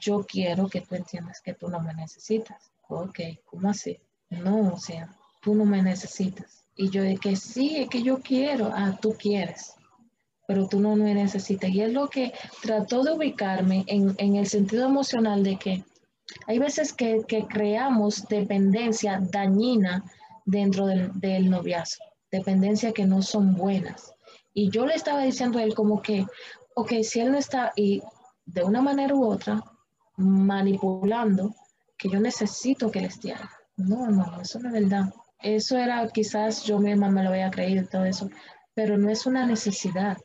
[0.00, 2.70] yo quiero que tú entiendas que tú no me necesitas.
[2.88, 3.98] Ok, ¿cómo así?
[4.30, 6.62] No, o sea, tú no me necesitas.
[6.76, 9.74] Y yo de que sí, es que yo quiero, ah, tú quieres,
[10.46, 11.70] pero tú no me necesitas.
[11.70, 12.32] Y es lo que
[12.62, 15.84] trató de ubicarme en, en el sentido emocional de que
[16.47, 20.05] hay veces que, que creamos dependencia dañina
[20.45, 24.14] dentro del, del noviazgo, dependencia que no son buenas.
[24.55, 26.26] Y yo le estaba diciendo a él como que,
[26.74, 28.03] ok, si él no está y
[28.47, 29.62] de una manera u otra
[30.16, 31.55] manipulando
[31.97, 33.41] que yo necesito que él esté ahí.
[33.76, 35.12] No, no, eso no es verdad.
[35.41, 38.30] Eso era quizás yo misma me lo había creído y todo eso,
[38.74, 40.18] pero no es una necesidad.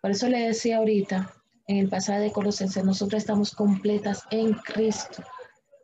[0.00, 1.32] Por eso le decía ahorita
[1.66, 5.24] en el pasaje de Colosenses, nosotros estamos completas en Cristo.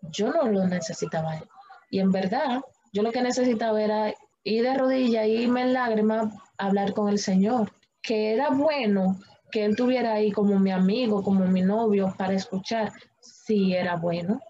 [0.03, 1.43] Yo no lo necesitaba.
[1.91, 2.61] Y en verdad,
[2.93, 7.73] yo lo que necesitaba era ir de rodillas, irme en lágrimas, hablar con el Señor,
[8.03, 9.19] que era bueno
[9.51, 14.41] que Él tuviera ahí como mi amigo, como mi novio para escuchar, sí era bueno,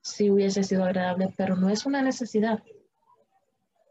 [0.00, 2.62] sí hubiese sido agradable, pero no es una necesidad.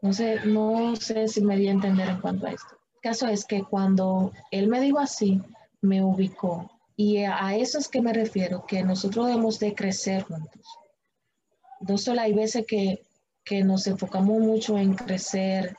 [0.02, 2.76] No sé, no sé si me di a entender en cuanto a esto.
[2.96, 5.40] El caso es que cuando Él me dijo así,
[5.80, 6.70] me ubicó.
[6.96, 10.62] Y a eso es que me refiero, que nosotros debemos de crecer juntos.
[11.88, 13.02] No solo hay veces que,
[13.44, 15.76] que nos enfocamos mucho en crecer,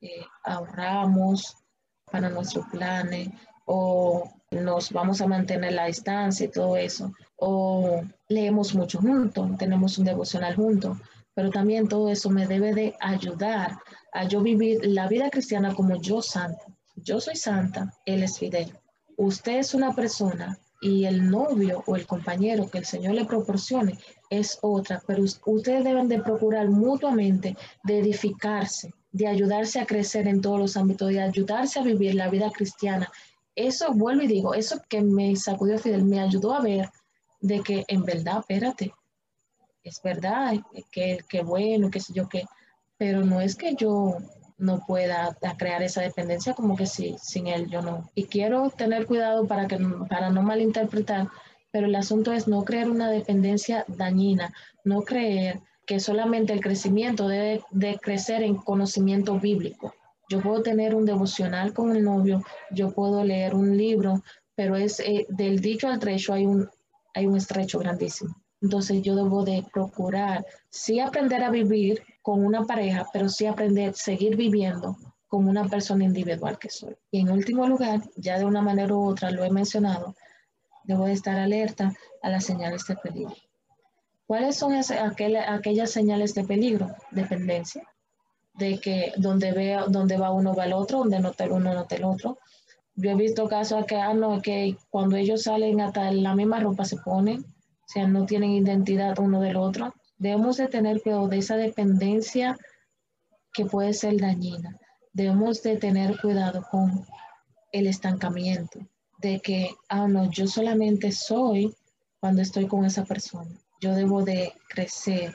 [0.00, 1.56] eh, ahorramos
[2.10, 3.28] para nuestros planes,
[3.66, 9.98] o nos vamos a mantener la distancia y todo eso, o leemos mucho juntos, tenemos
[9.98, 10.98] un devocional juntos,
[11.34, 13.78] pero también todo eso me debe de ayudar
[14.12, 16.66] a yo vivir la vida cristiana como yo santa.
[16.96, 18.70] Yo soy santa, Él es fidel.
[19.16, 23.98] Usted es una persona y el novio o el compañero que el Señor le proporcione
[24.28, 30.40] es otra, pero ustedes deben de procurar mutuamente de edificarse, de ayudarse a crecer en
[30.40, 33.10] todos los ámbitos, de ayudarse a vivir la vida cristiana.
[33.54, 36.90] Eso vuelvo y digo, eso que me sacudió Fidel me ayudó a ver
[37.40, 38.92] de que en verdad, espérate,
[39.84, 40.54] es verdad,
[40.90, 42.44] que, que bueno, qué sé yo qué,
[42.96, 44.16] pero no es que yo
[44.62, 48.08] no pueda crear esa dependencia como que sí, sin él yo no.
[48.14, 49.76] Y quiero tener cuidado para, que,
[50.08, 51.28] para no malinterpretar,
[51.72, 54.54] pero el asunto es no crear una dependencia dañina,
[54.84, 59.94] no creer que solamente el crecimiento debe de crecer en conocimiento bíblico.
[60.28, 64.22] Yo puedo tener un devocional con el novio, yo puedo leer un libro,
[64.54, 66.70] pero es eh, del dicho al trecho hay un,
[67.14, 68.36] hay un estrecho grandísimo.
[68.60, 73.90] Entonces yo debo de procurar, sí aprender a vivir con una pareja, pero sí aprender
[73.90, 74.96] a seguir viviendo
[75.28, 76.96] como una persona individual que soy.
[77.10, 80.14] Y en último lugar, ya de una manera u otra lo he mencionado,
[80.84, 81.92] debo de estar alerta
[82.22, 83.34] a las señales de peligro.
[84.26, 86.94] ¿Cuáles son aquellas señales de peligro?
[87.10, 87.82] Dependencia,
[88.54, 91.96] de que donde vea, donde va uno va el otro, donde nota el uno nota
[91.96, 92.38] el otro.
[92.94, 96.84] Yo he visto casos que, ah, no, que cuando ellos salen hasta la misma ropa
[96.84, 99.94] se ponen, o sea, no tienen identidad uno del otro.
[100.18, 102.56] Debemos de tener cuidado de esa dependencia
[103.52, 104.78] que puede ser dañina.
[105.12, 107.04] Debemos de tener cuidado con
[107.72, 108.80] el estancamiento,
[109.18, 111.74] de que, ah, no, yo solamente soy
[112.20, 113.50] cuando estoy con esa persona.
[113.80, 115.34] Yo debo de crecer,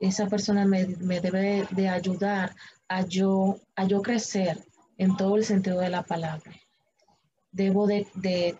[0.00, 2.54] esa persona me, debe de ayudar
[2.88, 4.58] a yo, a yo crecer
[4.98, 6.52] en todo el sentido de la palabra.
[7.50, 8.06] Debo de,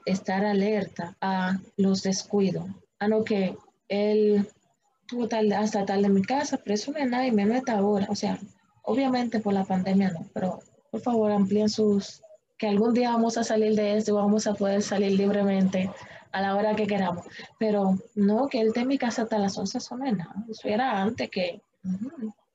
[0.06, 2.66] estar alerta a los descuidos,
[2.98, 3.56] a lo que
[3.88, 4.48] él
[5.28, 8.06] tal, hasta tal en mi casa, pero eso no es nada y me meta ahora.
[8.11, 8.38] O sea,
[8.82, 12.22] obviamente por la pandemia no, pero por favor amplíen sus,
[12.56, 15.90] que algún día vamos a salir de esto, vamos a poder salir libremente
[16.32, 17.24] a la hora que queramos.
[17.59, 20.34] Pero no, que él esté en mi casa hasta las 11, eso no es nada.
[20.50, 21.62] Eso era antes que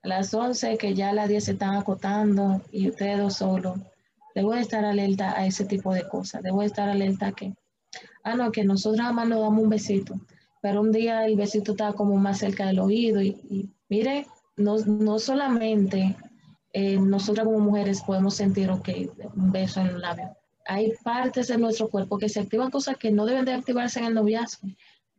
[0.03, 3.79] a las 11, que ya las 10 se están acotando y ustedes dos solos.
[4.35, 6.43] Debo de estar alerta a ese tipo de cosas.
[6.43, 7.53] Debo de estar alerta a que,
[8.23, 10.15] ah, no, que nosotros nada más nos damos un besito,
[10.63, 15.19] pero un día el besito está como más cerca del oído y, mire, no, no
[15.19, 16.15] solamente
[16.71, 21.89] eh, nosotras como mujeres podemos sentir, un beso en el labio, hay partes de nuestro
[21.89, 24.69] cuerpo que se activan cosas que no deben de activarse en el noviazgo.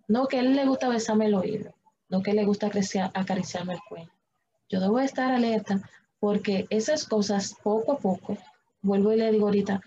[0.09, 1.75] No que él le gusta besarme el oído,
[2.09, 2.71] no que le gusta
[3.13, 4.13] acariciarme el cuello.
[4.71, 5.83] Yo debo estar alerta
[6.21, 8.39] porque esas cosas poco a poco,
[8.81, 9.83] vuelvo y le digo ahorita,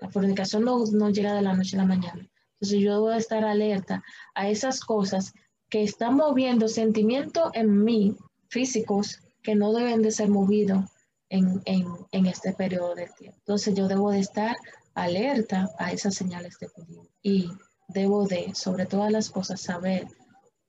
[0.00, 2.26] la fornicación no, no llega de la noche a la mañana.
[2.60, 4.02] Entonces yo debo estar alerta
[4.34, 5.32] a esas cosas
[5.68, 8.16] que están moviendo sentimientos en mí,
[8.48, 10.84] físicos, que no deben de ser movidos
[11.28, 13.38] en, en, este periodo de tiempo.
[13.38, 14.56] Entonces yo debo de estar
[14.94, 17.50] alerta a esas señales de peligro y
[17.88, 20.08] debo de, sobre todas las cosas, saber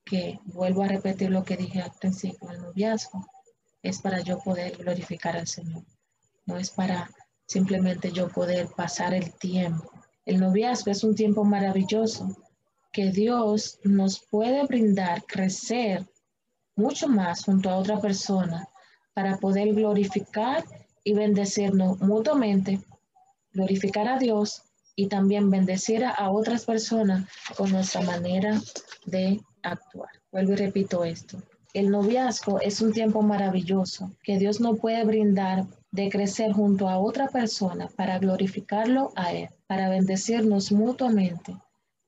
[0.04, 3.26] que, vuelvo a repetir lo que dije al principio, el noviazgo
[3.82, 5.82] es para yo poder glorificar al Señor,
[6.46, 7.10] no es para
[7.46, 9.90] simplemente yo poder pasar el tiempo.
[10.30, 12.36] El noviazgo es un tiempo maravilloso
[12.92, 16.06] que Dios nos puede brindar, crecer
[16.76, 18.68] mucho más junto a otra persona
[19.12, 20.64] para poder glorificar
[21.02, 22.78] y bendecirnos mutuamente,
[23.52, 24.62] glorificar a Dios
[24.94, 28.60] y también bendecir a otras personas con nuestra manera
[29.06, 30.10] de actuar.
[30.30, 31.42] Vuelvo y repito esto.
[31.72, 36.98] El noviazgo es un tiempo maravilloso que Dios nos puede brindar de crecer junto a
[36.98, 41.56] otra persona para glorificarlo a Él, para bendecirnos mutuamente,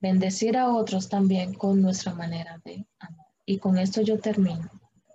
[0.00, 3.26] bendecir a otros también con nuestra manera de amar.
[3.46, 4.68] Y con esto yo termino.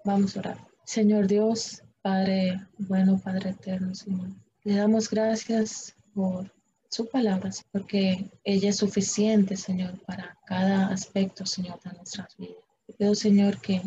[0.06, 0.58] Vamos a orar.
[0.86, 4.30] Señor Dios, Padre bueno, Padre eterno, Señor,
[4.64, 6.54] le damos gracias por
[6.90, 12.64] su palabra, porque ella es suficiente, Señor, para cada aspecto, Señor, de nuestras vidas.
[12.98, 13.82] pido, Señor, que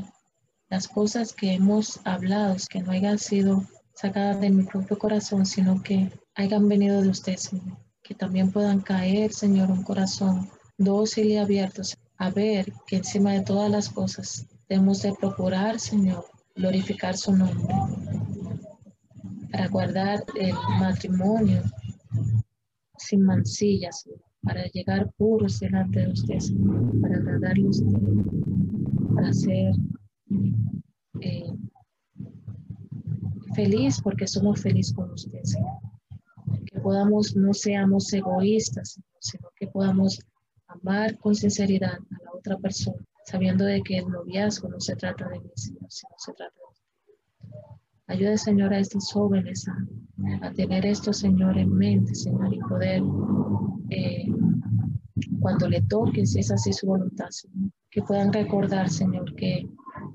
[0.71, 5.83] las cosas que hemos hablado, que no hayan sido sacadas de mi propio corazón, sino
[5.83, 7.77] que hayan venido de usted, Señor.
[8.03, 10.49] Que también puedan caer, Señor, un corazón
[10.79, 11.83] dócil y abierto
[12.17, 17.75] a ver que encima de todas las cosas debemos de procurar, Señor, glorificar su nombre,
[19.51, 21.63] para guardar el matrimonio
[22.97, 24.09] sin mancillas,
[24.43, 26.39] para llegar puros delante de usted,
[27.03, 27.99] para agradarle a usted,
[29.15, 29.75] para ser
[31.21, 31.53] eh,
[33.55, 35.43] feliz porque somos felices con usted,
[36.67, 40.21] Que podamos, no seamos egoístas, sino que podamos
[40.67, 45.29] amar con sinceridad a la otra persona, sabiendo de que el noviazgo no se trata
[45.29, 46.71] de mí, sino se trata de
[48.11, 53.03] Ayude, Señor, a estos jóvenes a, tener esto, Señor, en mente, Señor, y poder,
[53.91, 54.27] eh,
[55.39, 57.29] cuando le toque, si es así su voluntad,
[57.89, 59.69] que puedan recordar, Señor, que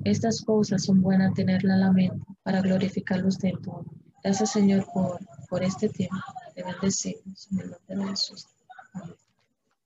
[0.05, 3.85] estas cosas son buenas tenerla en la mente para glorificar en todo.
[4.23, 6.15] Gracias, Señor, por, por este tiempo.
[6.53, 8.47] Te bendecimos en el nombre de Jesús.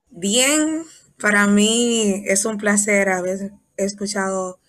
[0.09, 0.83] Bien,
[1.19, 4.59] para mí es un placer haber escuchado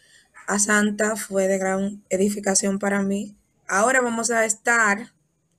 [0.46, 3.36] a Santa, fue de gran edificación para mí.
[3.68, 5.12] Ahora vamos a estar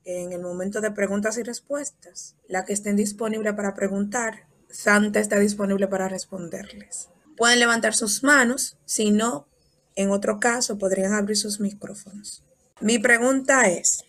[0.05, 2.35] en el momento de preguntas y respuestas.
[2.47, 7.09] La que estén disponible para preguntar, Santa está disponible para responderles.
[7.37, 9.47] Pueden levantar sus manos, si no,
[9.95, 12.43] en otro caso podrían abrir sus micrófonos.
[12.79, 14.03] Mi pregunta es,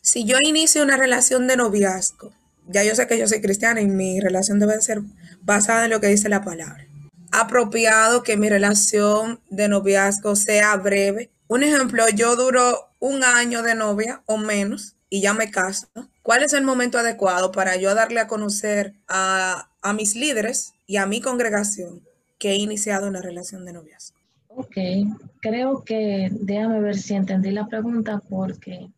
[0.00, 2.32] si yo inicio una relación de noviazgo,
[2.66, 5.00] ya yo sé que yo soy cristiana y mi relación debe ser
[5.42, 6.86] basada en lo que dice la palabra.
[7.32, 11.30] Apropiado que mi relación de noviazgo sea breve.
[11.48, 15.88] Un ejemplo, yo duro un año de novia o menos y ya me caso.
[16.22, 20.96] ¿Cuál es el momento adecuado para yo darle a conocer a, a mis líderes y
[20.96, 22.02] a mi congregación
[22.38, 24.23] que he iniciado una relación de noviazgo?
[24.56, 24.76] Ok,
[25.40, 28.88] creo que déjame ver si entendí la pregunta porque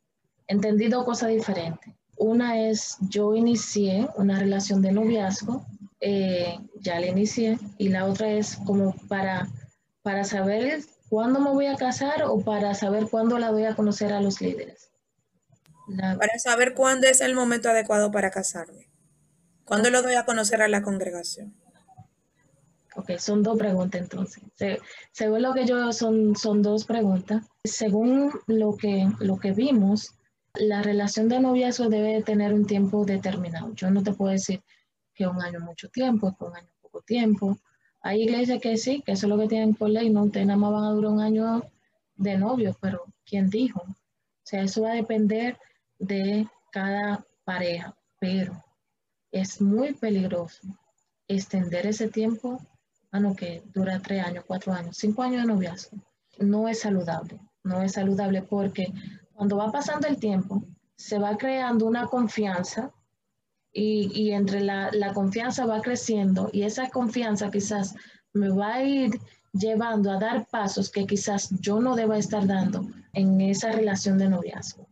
[0.47, 1.95] entendí dos cosas diferentes.
[2.19, 5.67] Una es, yo inicié una relación de noviazgo,
[6.01, 9.49] eh, ya la inicié, y la otra es como para,
[10.03, 14.13] para saber cuándo me voy a casar o para saber cuándo la voy a conocer
[14.13, 14.91] a los líderes.
[16.19, 18.91] Para saber cuándo es el momento adecuado para casarme.
[19.65, 21.55] ¿Cuándo lo doy a conocer a la congregación?
[22.97, 24.43] Ok, son dos preguntas entonces.
[25.13, 27.47] según lo que yo son, son dos preguntas.
[27.63, 30.15] Según lo que, lo que vimos,
[30.55, 33.75] la relación de noviazgo debe tener un tiempo determinado.
[33.75, 34.63] Yo no te puedo decir
[35.15, 37.59] que un año mucho tiempo, que un año poco tiempo.
[38.01, 40.59] Hay iglesias que sí, que eso es lo que tienen por ley, no, ustedes nada
[40.59, 41.63] más van a durar un año
[42.15, 43.81] de novio, pero ¿quién dijo?
[43.81, 43.95] O
[44.45, 45.59] sea, eso va a depender
[45.99, 48.65] de cada pareja, pero
[49.33, 50.63] es muy peligroso
[51.29, 52.61] extender ese tiempo,
[53.37, 55.97] que dura tres años, cuatro años, cinco años de noviazgo.
[56.39, 58.93] No es saludable, no es saludable porque
[59.33, 60.63] cuando va pasando el tiempo,
[60.97, 62.91] se va creando una confianza
[63.73, 67.95] y, entre la, confianza va creciendo y esa confianza quizás
[68.33, 69.11] me va a ir
[69.53, 74.31] llevando a dar pasos que quizás yo no deba estar dando en esa relación de
[74.31, 74.87] noviazgo.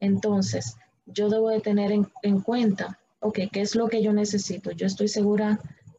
[0.00, 4.72] Entonces, yo debo de tener en, en cuenta, ok, ¿qué es lo que yo necesito?
[4.72, 5.58] Yo estoy segura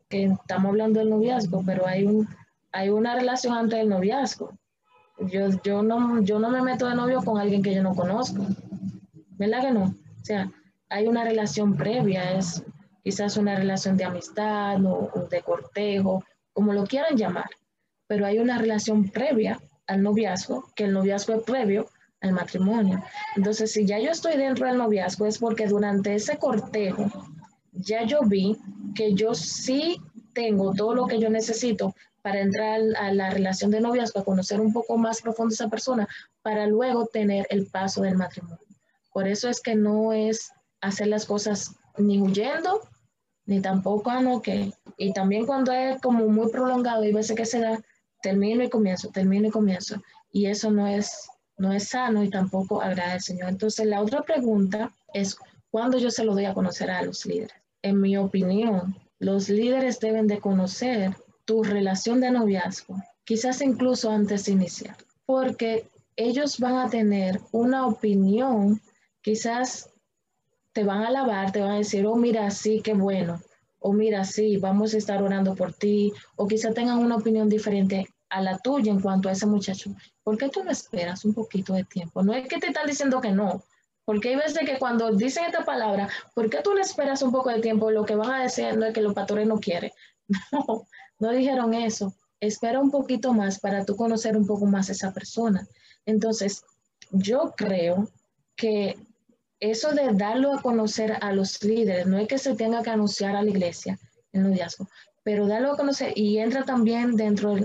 [0.09, 2.27] que estamos hablando del noviazgo, pero hay, un,
[2.71, 4.57] hay una relación antes del noviazgo.
[5.19, 8.43] Yo, yo, no, yo no me meto de novio con alguien que yo no conozco.
[9.37, 9.83] ¿Verdad que no?
[9.83, 10.51] O sea,
[10.89, 12.63] hay una relación previa, es
[13.03, 17.49] quizás una relación de amistad o, de cortejo, como lo quieran llamar,
[18.07, 21.87] pero hay una relación previa al noviazgo, que el noviazgo es previo
[22.21, 23.03] al matrimonio.
[23.35, 27.05] Entonces, si ya yo estoy dentro del noviazgo, es porque durante ese cortejo
[27.73, 28.57] ya yo vi
[28.95, 30.01] que yo sí
[30.33, 34.59] tengo todo lo que yo necesito para entrar a la relación de noviazgo, a conocer
[34.59, 36.07] un poco más profundo a esa persona,
[36.41, 38.59] para luego tener el paso del matrimonio.
[39.13, 40.51] Por eso es que no es
[40.81, 42.81] hacer las cosas ni huyendo,
[43.45, 47.45] ni tampoco, ah, no, que, y también cuando es como muy prolongado y veces que
[47.45, 47.79] se da,
[48.21, 50.01] termino y comienzo, termino y comienzo,
[50.31, 53.49] y eso no es, no es sano y tampoco agrada al Señor.
[53.49, 55.37] Entonces, la otra pregunta es,
[55.71, 57.58] ¿cuándo yo se lo doy a conocer a los líderes?
[57.81, 61.15] En mi opinión, los líderes deben de conocer
[61.45, 67.87] tu relación de noviazgo, quizás incluso antes de iniciar, porque ellos van a tener una
[67.87, 68.81] opinión,
[69.21, 69.89] quizás
[70.73, 73.41] te van a alabar, te van a decir, oh, mira, sí, qué bueno,
[73.79, 78.07] o mira, sí, vamos a estar orando por ti, o quizás tengan una opinión diferente
[78.29, 79.91] a la tuya en cuanto a ese muchacho.
[80.23, 82.21] ¿Por qué tú no esperas un poquito de tiempo?
[82.21, 83.63] No es que te están diciendo que no,
[84.09, 87.51] porque hay veces que cuando dicen esta palabra, ¿por qué tú no esperas un poco
[87.51, 87.91] de tiempo?
[87.91, 89.91] Lo que van a decir no es que los pastores no quieren.
[90.51, 90.87] No,
[91.19, 92.15] no dijeron eso.
[92.39, 95.67] espera un poquito más para tú conocer un poco más a esa persona.
[96.07, 96.63] Entonces,
[97.11, 98.09] yo creo
[98.55, 98.97] que
[99.59, 103.35] eso de darlo a conocer a los líderes, no es que se tenga que anunciar
[103.35, 103.99] a la iglesia
[104.33, 104.89] el noviazgo,
[105.21, 107.57] pero darlo a conocer y entra también dentro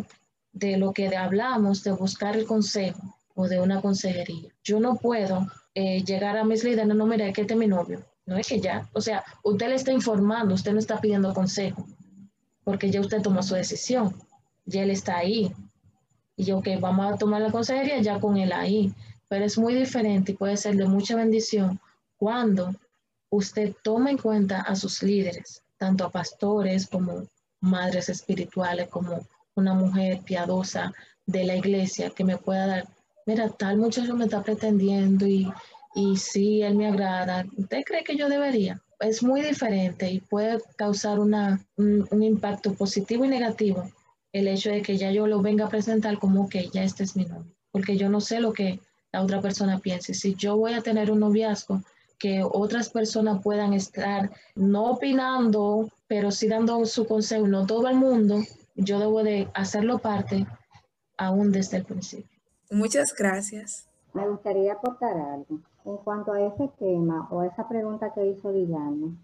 [0.52, 4.50] de lo que hablamos de buscar el consejo o de una consejería.
[4.62, 7.66] Yo no puedo eh, llegar a mis líderes, no, no, mira, que este es mi
[7.66, 8.04] novio.
[8.26, 11.86] No es que ya, o sea, usted le está informando, usted no está pidiendo consejo,
[12.64, 14.14] porque ya usted tomó su decisión,
[14.64, 15.52] ya él está ahí.
[16.36, 18.92] Y yo, que vamos a tomar la consejería ya con él ahí.
[19.28, 21.80] Pero es muy diferente y puede ser de mucha bendición
[22.16, 22.74] cuando
[23.30, 27.26] usted toma en cuenta a sus líderes, tanto a pastores como
[27.60, 30.92] madres espirituales, como una mujer piadosa
[31.26, 32.88] de la iglesia que me pueda dar,
[33.26, 35.52] mira, tal muchacho me está pretendiendo y,
[35.94, 37.44] y sí, él me agrada.
[37.56, 38.80] ¿Usted cree que yo debería?
[39.00, 43.90] Es muy diferente y puede causar una, un, impacto positivo y negativo
[44.32, 47.14] el hecho de que ya yo lo venga a presentar como que ya este es
[47.14, 48.80] mi novio, porque yo no sé lo que
[49.12, 50.14] la otra persona piense.
[50.14, 51.82] Si yo voy a tener un noviazgo,
[52.18, 57.96] que otras personas puedan estar no opinando, pero sí dando su consejo, no todo el
[57.96, 58.42] mundo,
[58.74, 60.46] yo debo de hacerlo parte
[61.16, 62.33] aún desde el principio.
[62.70, 63.88] Muchas gracias.
[64.14, 65.60] Me gustaría aportar algo.
[65.84, 69.16] En cuanto a ese tema o esa pregunta que hizo Villano,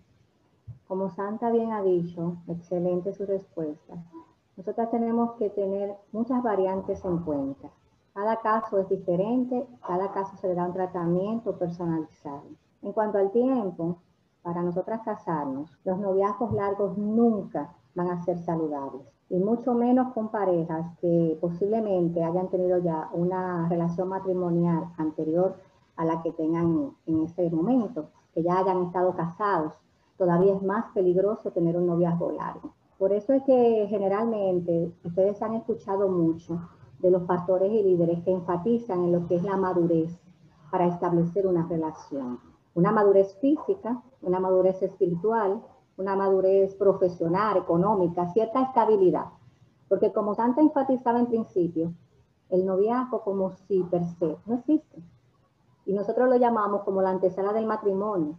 [0.86, 3.95] como Santa bien ha dicho, excelente su respuesta,
[4.57, 7.70] nosotras tenemos que tener muchas variantes en cuenta.
[8.12, 12.45] Cada caso es diferente, cada caso se le da un tratamiento personalizado.
[12.82, 13.99] En cuanto al tiempo,
[14.43, 20.28] para nosotras casarnos, los noviazgos largos nunca van a ser saludables y mucho menos con
[20.28, 25.55] parejas que posiblemente hayan tenido ya una relación matrimonial anterior
[25.97, 29.74] a la que tengan en ese momento, que ya hayan estado casados.
[30.18, 32.74] Todavía es más peligroso tener un noviazgo largo.
[32.99, 36.61] Por eso es que generalmente ustedes han escuchado mucho
[36.99, 40.11] de los pastores y líderes que enfatizan en lo que es la madurez
[40.72, 42.41] para establecer una relación.
[42.74, 45.62] Una madurez física, una madurez espiritual,
[46.01, 49.26] una madurez profesional, económica, cierta estabilidad.
[49.88, 51.92] Porque como Santa enfatizaba en principio,
[52.48, 55.03] el noviazgo como si per se no existe.
[55.84, 58.36] Y nosotros lo llamamos como la antesala del matrimonio.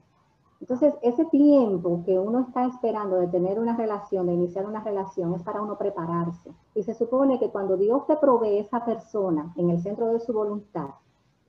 [0.59, 5.33] Entonces, ese tiempo que uno está esperando de tener una relación, de iniciar una relación,
[5.33, 6.51] es para uno prepararse.
[6.75, 10.33] Y se supone que cuando Dios te provee esa persona en el centro de su
[10.33, 10.89] voluntad,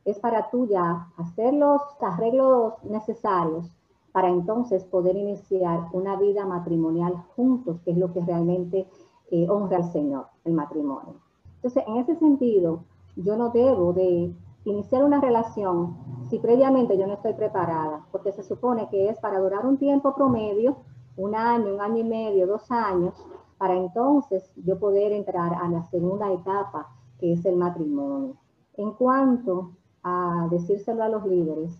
[0.04, 3.70] es para tú ya hacer los arreglos necesarios
[4.12, 8.86] para entonces poder iniciar una vida matrimonial juntos, que es lo que realmente
[9.30, 11.14] eh, honra al Señor, el matrimonio.
[11.56, 12.84] Entonces, en ese sentido,
[13.16, 14.34] yo no debo de
[14.64, 15.96] iniciar una relación
[16.28, 20.14] si previamente yo no estoy preparada, porque se supone que es para durar un tiempo
[20.14, 20.76] promedio,
[21.16, 23.14] un año, un año y medio, dos años,
[23.58, 26.88] para entonces yo poder entrar a la segunda etapa,
[27.18, 28.36] que es el matrimonio.
[28.76, 31.78] En cuanto a decírselo a los líderes,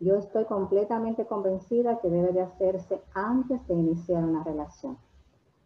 [0.00, 4.98] yo estoy completamente convencida que debe de hacerse antes de iniciar una relación,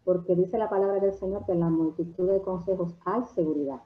[0.04, 3.80] porque dice la palabra del Señor que en la multitud de consejos hay seguridad.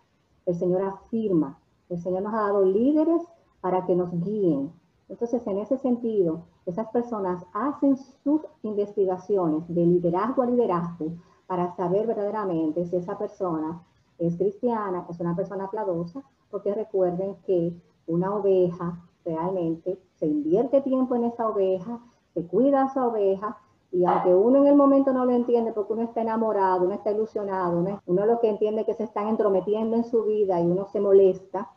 [0.46, 3.22] El Señor afirma, el Señor nos ha dado líderes
[3.60, 4.72] para que nos guíen.
[5.08, 11.12] Entonces, en ese sentido, esas personas hacen sus investigaciones de liderazgo a liderazgo
[11.46, 13.82] para saber verdaderamente si esa persona
[14.18, 17.74] es cristiana, es una persona pladosa, porque recuerden que
[18.06, 22.00] una oveja realmente se invierte tiempo en esa oveja,
[22.34, 23.58] se cuida a esa oveja
[23.90, 27.10] y aunque uno en el momento no lo entiende porque uno está enamorado, uno está
[27.10, 31.00] ilusionado, uno, lo que entiende que se están entrometiendo en su vida y uno se
[31.00, 31.70] molesta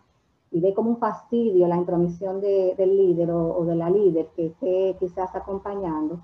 [0.51, 4.45] y ve como un fastidio la intromisión del líder o, o, de la líder que
[4.47, 6.19] esté quizás acompañando,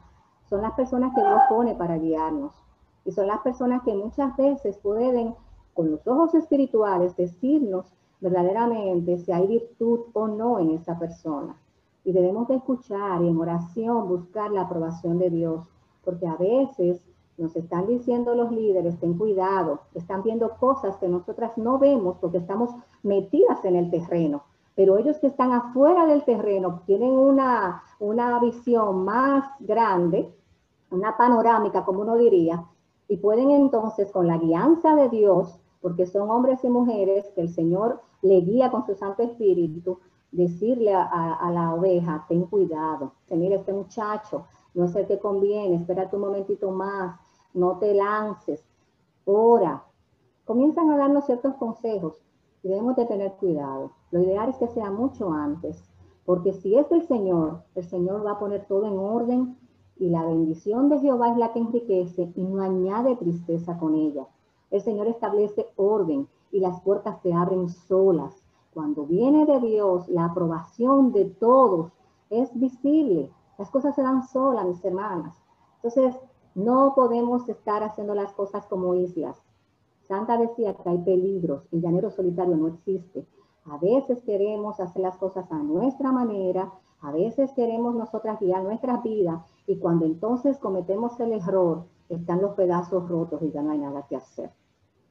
[0.49, 2.53] son las personas que Dios pone para guiarnos.
[3.03, 5.35] Y son las personas que muchas veces pueden,
[5.73, 7.91] con los ojos espirituales, decirnos
[8.21, 11.57] verdaderamente si hay virtud o no en esa persona.
[12.03, 15.67] Y debemos de escuchar y en oración buscar la aprobación de Dios,
[16.03, 17.01] porque a veces
[17.37, 22.37] nos están diciendo los líderes, ten cuidado, están viendo cosas que nosotras no vemos porque
[22.37, 22.69] estamos
[23.03, 24.43] metidas en el terreno,
[24.75, 30.31] pero ellos que están afuera del terreno tienen una, una visión más grande,
[30.91, 32.63] una panorámica, como uno diría,
[33.07, 37.49] y pueden entonces con la guianza de Dios, porque son hombres y mujeres que el
[37.49, 39.99] Señor le guía con su Santo Espíritu,
[40.31, 46.15] decirle a, la oveja, ten cuidado, que mire, este muchacho no el que conviene, espérate
[46.15, 47.19] un momentito más,
[47.53, 48.63] no te lances,
[49.25, 49.83] ora.
[50.45, 52.21] Comienzan a darnos ciertos consejos
[52.63, 53.91] y debemos de tener cuidado.
[54.11, 55.83] Lo ideal es que sea mucho antes,
[56.25, 59.57] porque si es del Señor, el Señor va a poner todo en orden
[59.97, 64.25] y la bendición de Jehová es la que enriquece y no añade tristeza con ella.
[64.69, 68.43] El Señor establece orden y las puertas se abren solas.
[68.73, 71.91] Cuando viene de Dios, la aprobación de todos
[72.29, 73.29] es visible.
[73.57, 75.35] Las cosas se dan solas, mis hermanas.
[75.75, 76.17] Entonces,
[76.55, 79.41] no podemos estar haciendo las cosas como islas.
[80.07, 83.25] Santa decía que hay peligros, el llanero solitario no existe.
[83.65, 89.01] A veces queremos hacer las cosas a nuestra manera, a veces queremos nosotras guiar nuestras
[89.03, 93.79] vidas y cuando entonces cometemos el error, están los pedazos rotos y ya no hay
[93.79, 94.51] nada que hacer.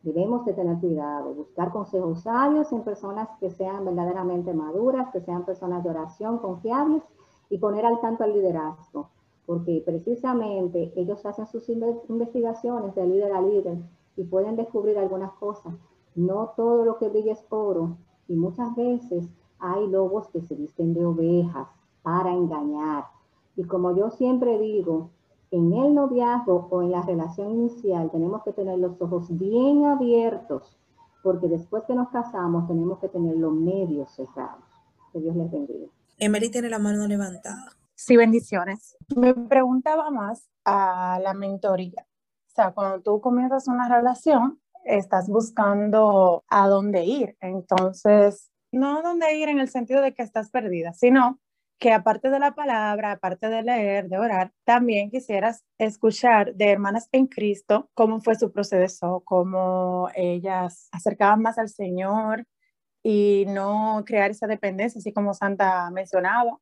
[0.03, 5.45] Debemos de tener cuidado, buscar consejos sabios en personas que sean verdaderamente maduras, que sean
[5.45, 7.03] personas de oración confiables
[7.51, 9.11] y poner al tanto al liderazgo,
[9.45, 13.79] porque precisamente ellos hacen sus investigaciones de líder a líder
[14.17, 15.75] y pueden descubrir algunas cosas.
[16.15, 19.29] No todo lo que brilla es oro y muchas veces
[19.59, 21.69] hay lobos que se visten de ovejas
[22.03, 23.05] para engañar.
[23.55, 25.11] Y como yo siempre digo,
[25.51, 30.79] en el noviazgo o en la relación inicial tenemos que tener los ojos bien abiertos,
[31.23, 34.65] porque después que nos casamos tenemos que tener los medios cerrados.
[35.13, 35.89] Que Dios les bendiga.
[36.19, 37.73] Emery tiene la mano levantada.
[37.95, 38.97] Sí, bendiciones.
[39.17, 42.07] Me preguntaba más a la mentoría.
[42.47, 47.37] O sea, cuando tú comienzas una relación, estás buscando a dónde ir.
[47.41, 51.41] Entonces, no a dónde ir en el sentido de que estás perdida, sino
[51.81, 57.09] que aparte de la palabra, aparte de leer, de orar, también quisieras escuchar de hermanas
[57.13, 62.47] en Cristo cómo fue su proceso, cómo ellas acercaban más al Señor
[63.03, 66.59] y no crear esa dependencia, así como Santa mencionaba,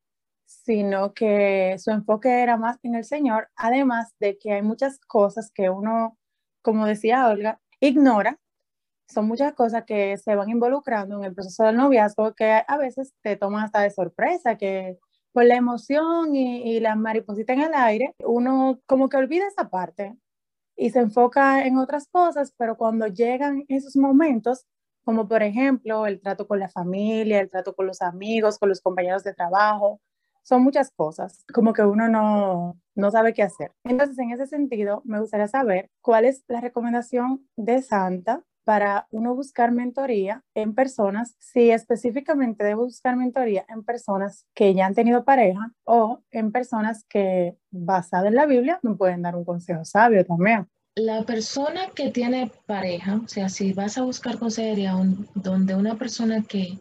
[0.46, 5.50] sino que su enfoque era más en el Señor, además de que hay muchas cosas
[5.52, 6.16] que uno,
[6.62, 8.38] como decía Olga, ignora.
[9.08, 13.14] Son muchas cosas que se van involucrando en el proceso del noviazgo que a veces
[13.22, 14.98] te toman hasta de sorpresa, que
[15.32, 20.16] por la emoción y, la mariposita en el aire, uno como que olvida esa parte
[20.76, 24.66] y se enfoca en otras cosas, pero cuando llegan esos momentos,
[25.04, 28.80] como por ejemplo el trato con la familia, el trato con los amigos, con los
[28.80, 30.00] compañeros de trabajo,
[30.42, 33.72] son muchas cosas, como que uno no, no sabe qué hacer.
[33.84, 39.34] Entonces, en ese sentido, me gustaría saber cuál es la recomendación de Santa para uno
[39.34, 45.24] buscar mentoría en personas, si específicamente debo buscar mentoría en personas que ya han tenido
[45.24, 50.22] pareja o en personas que, basada en la Biblia, me pueden dar un consejo sabio
[50.26, 50.68] también.
[50.96, 54.92] La persona que tiene pareja, o sea, si vas a buscar consejería
[55.34, 56.78] donde una persona que,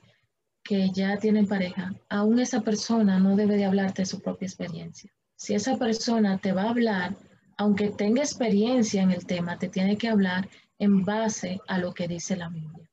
[0.65, 5.09] que ya tiene pareja, aún esa persona no debe de hablarte de su propia experiencia.
[5.37, 7.15] Si esa persona te va a hablar,
[7.55, 12.07] aunque tenga experiencia en el tema, te tiene que hablar en base a lo que
[12.07, 12.89] dice la Biblia.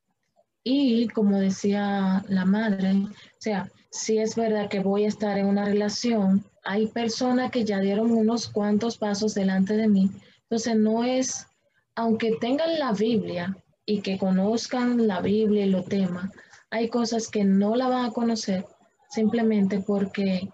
[0.63, 5.45] Y como decía la madre, o sea, si es verdad que voy a estar en
[5.45, 10.09] una relación, hay personas que ya dieron unos cuantos pasos delante de mí.
[10.43, 11.47] Entonces no es,
[11.95, 13.55] aunque tengan la Biblia
[13.85, 16.31] y que conozcan la Biblia y los temas,
[16.71, 18.65] hay cosas que no la van a conocer
[19.09, 20.49] simplemente porque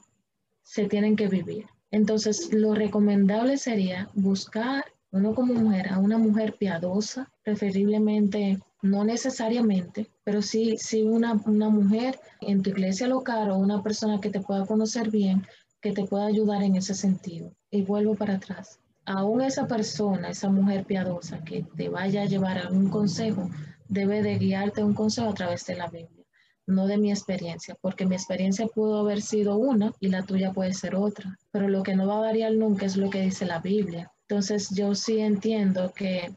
[0.61, 1.65] se tienen que vivir.
[1.89, 10.09] Entonces, lo recomendable sería buscar uno como mujer, a una mujer piadosa, preferiblemente, no necesariamente,
[10.23, 14.39] pero sí, sí una, una mujer en tu iglesia local o una persona que te
[14.39, 15.45] pueda conocer bien,
[15.81, 17.51] que te pueda ayudar en ese sentido.
[17.69, 18.79] Y vuelvo para atrás.
[19.05, 23.49] Aún esa persona, esa mujer piadosa que te vaya a llevar a un consejo,
[23.88, 26.23] debe de guiarte un consejo a través de la Biblia,
[26.65, 30.73] no de mi experiencia, porque mi experiencia pudo haber sido una y la tuya puede
[30.73, 33.59] ser otra, pero lo que no va a variar nunca es lo que dice la
[33.59, 34.09] Biblia.
[34.31, 36.33] Entonces yo sí entiendo que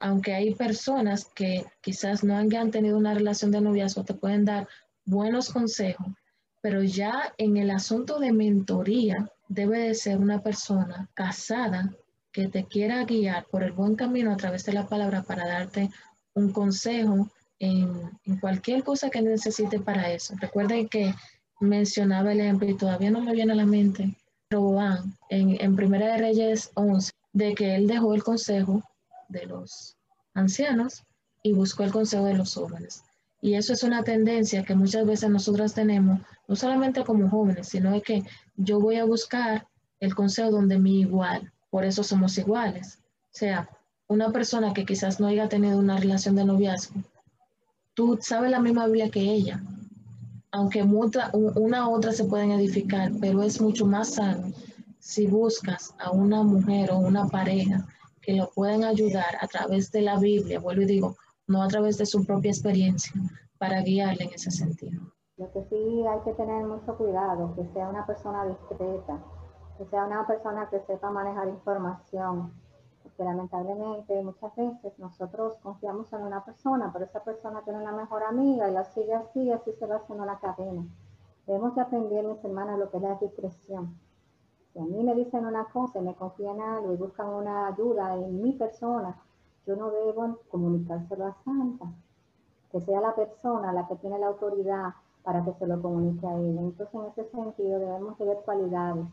[0.00, 4.66] aunque hay personas que quizás no han tenido una relación de noviazgo, te pueden dar
[5.04, 6.08] buenos consejos,
[6.60, 11.94] pero ya en el asunto de mentoría debe de ser una persona casada
[12.32, 15.90] que te quiera guiar por el buen camino a través de la palabra para darte
[16.34, 18.10] un consejo en,
[18.40, 20.34] cualquier cosa que necesite para eso.
[20.40, 21.14] Recuerden que
[21.60, 24.16] mencionaba el ejemplo y todavía no me viene a la mente,
[24.50, 28.82] Roboán en, en Primera de Reyes 11, de que él dejó el consejo
[29.28, 29.96] de los
[30.34, 31.02] ancianos
[31.42, 33.04] y buscó el consejo de los jóvenes.
[33.40, 37.92] Y eso es una tendencia que muchas veces nosotras tenemos, no solamente como jóvenes, sino
[37.92, 38.24] de que
[38.56, 39.66] yo voy a buscar
[40.00, 42.98] el consejo donde mi igual, por eso somos iguales.
[43.26, 43.68] O sea,
[44.08, 47.00] una persona que quizás no haya tenido una relación de noviazgo,
[47.94, 49.62] tú sabes la misma Biblia que ella,
[50.50, 54.52] aunque mucha, una u otra se pueden edificar, pero es mucho más sano
[55.08, 57.86] si buscas a una mujer o una pareja
[58.20, 61.16] que lo pueden ayudar a través de la Biblia, vuelvo y digo,
[61.46, 63.14] no a través de su propia experiencia,
[63.56, 65.00] para guiarle en ese sentido.
[65.38, 69.18] Lo que sí hay que tener mucho cuidado, que sea una persona discreta,
[69.78, 72.52] que sea una persona que sepa manejar información,
[73.16, 78.24] que lamentablemente muchas veces nosotros confiamos en una persona, pero esa persona tiene una mejor
[78.24, 80.84] amiga y la sigue así, y así se va haciendo una cadena.
[81.46, 83.98] Debemos de aprender, mis hermanas, lo que es la discreción.
[84.78, 88.14] Si a mí me dicen una cosa y me confían algo y buscan una ayuda
[88.14, 89.20] en mi persona,
[89.66, 91.86] yo no debo comunicárselo a Santa,
[92.70, 94.94] que sea la persona la que tiene la autoridad
[95.24, 96.60] para que se lo comunique a ella.
[96.60, 99.04] Entonces, en ese sentido, debemos de ver cualidades,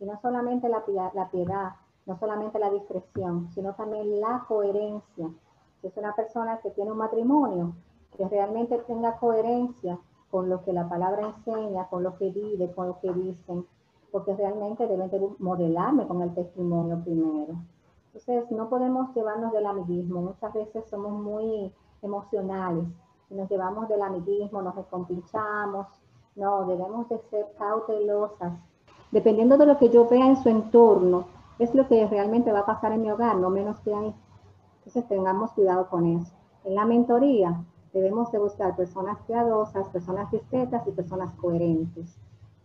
[0.00, 0.82] y no solamente la,
[1.14, 1.74] la piedad,
[2.04, 5.30] no solamente la discreción, sino también la coherencia.
[5.80, 7.74] Si es una persona que tiene un matrimonio,
[8.16, 10.00] que realmente tenga coherencia
[10.32, 13.64] con lo que la palabra enseña, con lo que vive, con lo que dicen,
[14.12, 17.54] porque realmente deben de modelarme con el testimonio primero.
[18.06, 20.20] Entonces, no podemos llevarnos del amiguismo.
[20.20, 21.72] Muchas veces somos muy
[22.02, 22.84] emocionales.
[23.30, 25.86] Nos llevamos del amiguismo, nos descompinchamos.
[26.36, 28.52] No, debemos de ser cautelosas.
[29.10, 31.24] Dependiendo de lo que yo vea en su entorno,
[31.58, 34.14] es lo que realmente va a pasar en mi hogar, no menos que ahí.
[34.78, 36.32] Entonces tengamos cuidado con eso.
[36.64, 42.18] En la mentoría debemos de buscar personas piadosas, personas discretas y personas coherentes.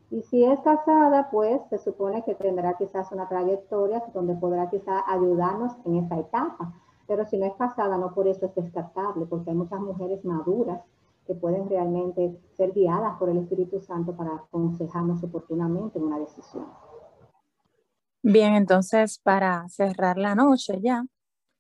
[0.10, 5.04] Y si es casada, pues se supone que tendrá quizás una trayectoria donde podrá quizás
[5.08, 6.74] ayudarnos en esa etapa.
[7.08, 10.82] Pero si no es casada, no por eso es descartable, porque hay muchas mujeres maduras
[11.26, 16.66] que pueden realmente ser guiadas por el Espíritu Santo para aconsejarnos oportunamente en una decisión.
[18.24, 21.06] Bien, entonces para cerrar la noche ya,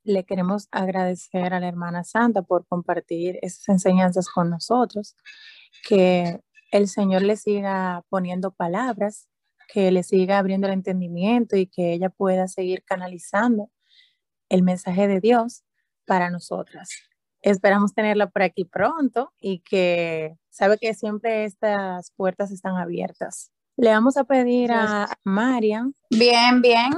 [0.03, 5.15] le queremos agradecer a la hermana Santa por compartir esas enseñanzas con nosotros,
[5.87, 6.41] que
[6.77, 9.27] el Señor le siga poniendo palabras,
[9.73, 13.69] que le siga abriendo el entendimiento y que ella pueda seguir canalizando
[14.49, 15.63] el mensaje de Dios
[16.05, 16.89] para nosotras.
[17.41, 23.91] Esperamos tenerla por aquí pronto y que sabe que siempre estas puertas están abiertas le
[23.91, 25.93] vamos a pedir a Marian.
[26.09, 26.91] Bien, bien.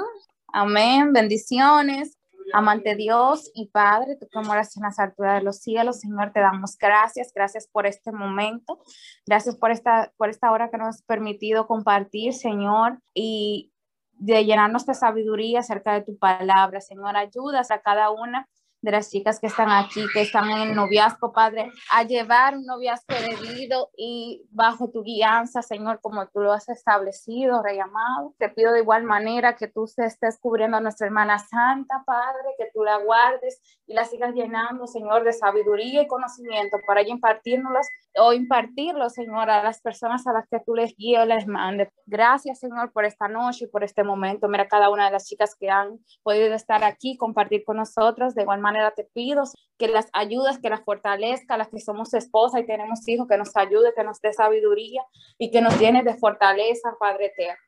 [0.48, 1.12] Amén.
[1.12, 2.18] Bendiciones.
[2.54, 6.40] Amante Dios y Padre, tú como eres en las alturas de los cielos, Señor, te
[6.40, 8.80] damos gracias, gracias por este momento,
[9.26, 13.72] gracias por esta, por esta hora que nos has permitido compartir, Señor, y
[14.14, 18.48] de llenarnos de sabiduría acerca de tu palabra, Señor, ayudas a cada una
[18.82, 22.66] de las chicas que están aquí, que están en el noviazgo, Padre, a llevar un
[22.66, 28.34] noviazgo debido y bajo tu guianza, Señor, como tú lo has establecido, Rey amado.
[28.38, 32.70] Te pido de igual manera que tú estés cubriendo a nuestra hermana santa, Padre, que
[32.74, 37.86] tú la guardes y la sigas llenando, Señor, de sabiduría y conocimiento para impartirnos
[38.16, 41.90] o impartirlo, Señor, a las personas a las que tú les guíes o les mandes.
[42.06, 44.48] Gracias, Señor, por esta noche y por este momento.
[44.48, 48.36] Mira cada una de las chicas que han podido estar aquí, compartir con nosotros.
[48.36, 49.44] De igual manera te pido
[49.78, 53.56] que las ayudes, que las fortalezca, las que somos esposa y tenemos hijos, que nos
[53.56, 55.04] ayude, que nos dé sabiduría
[55.38, 57.62] y que nos llene de fortaleza, Padre eterno.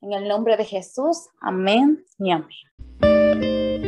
[0.00, 3.87] En el nombre de Jesús, amén y amén.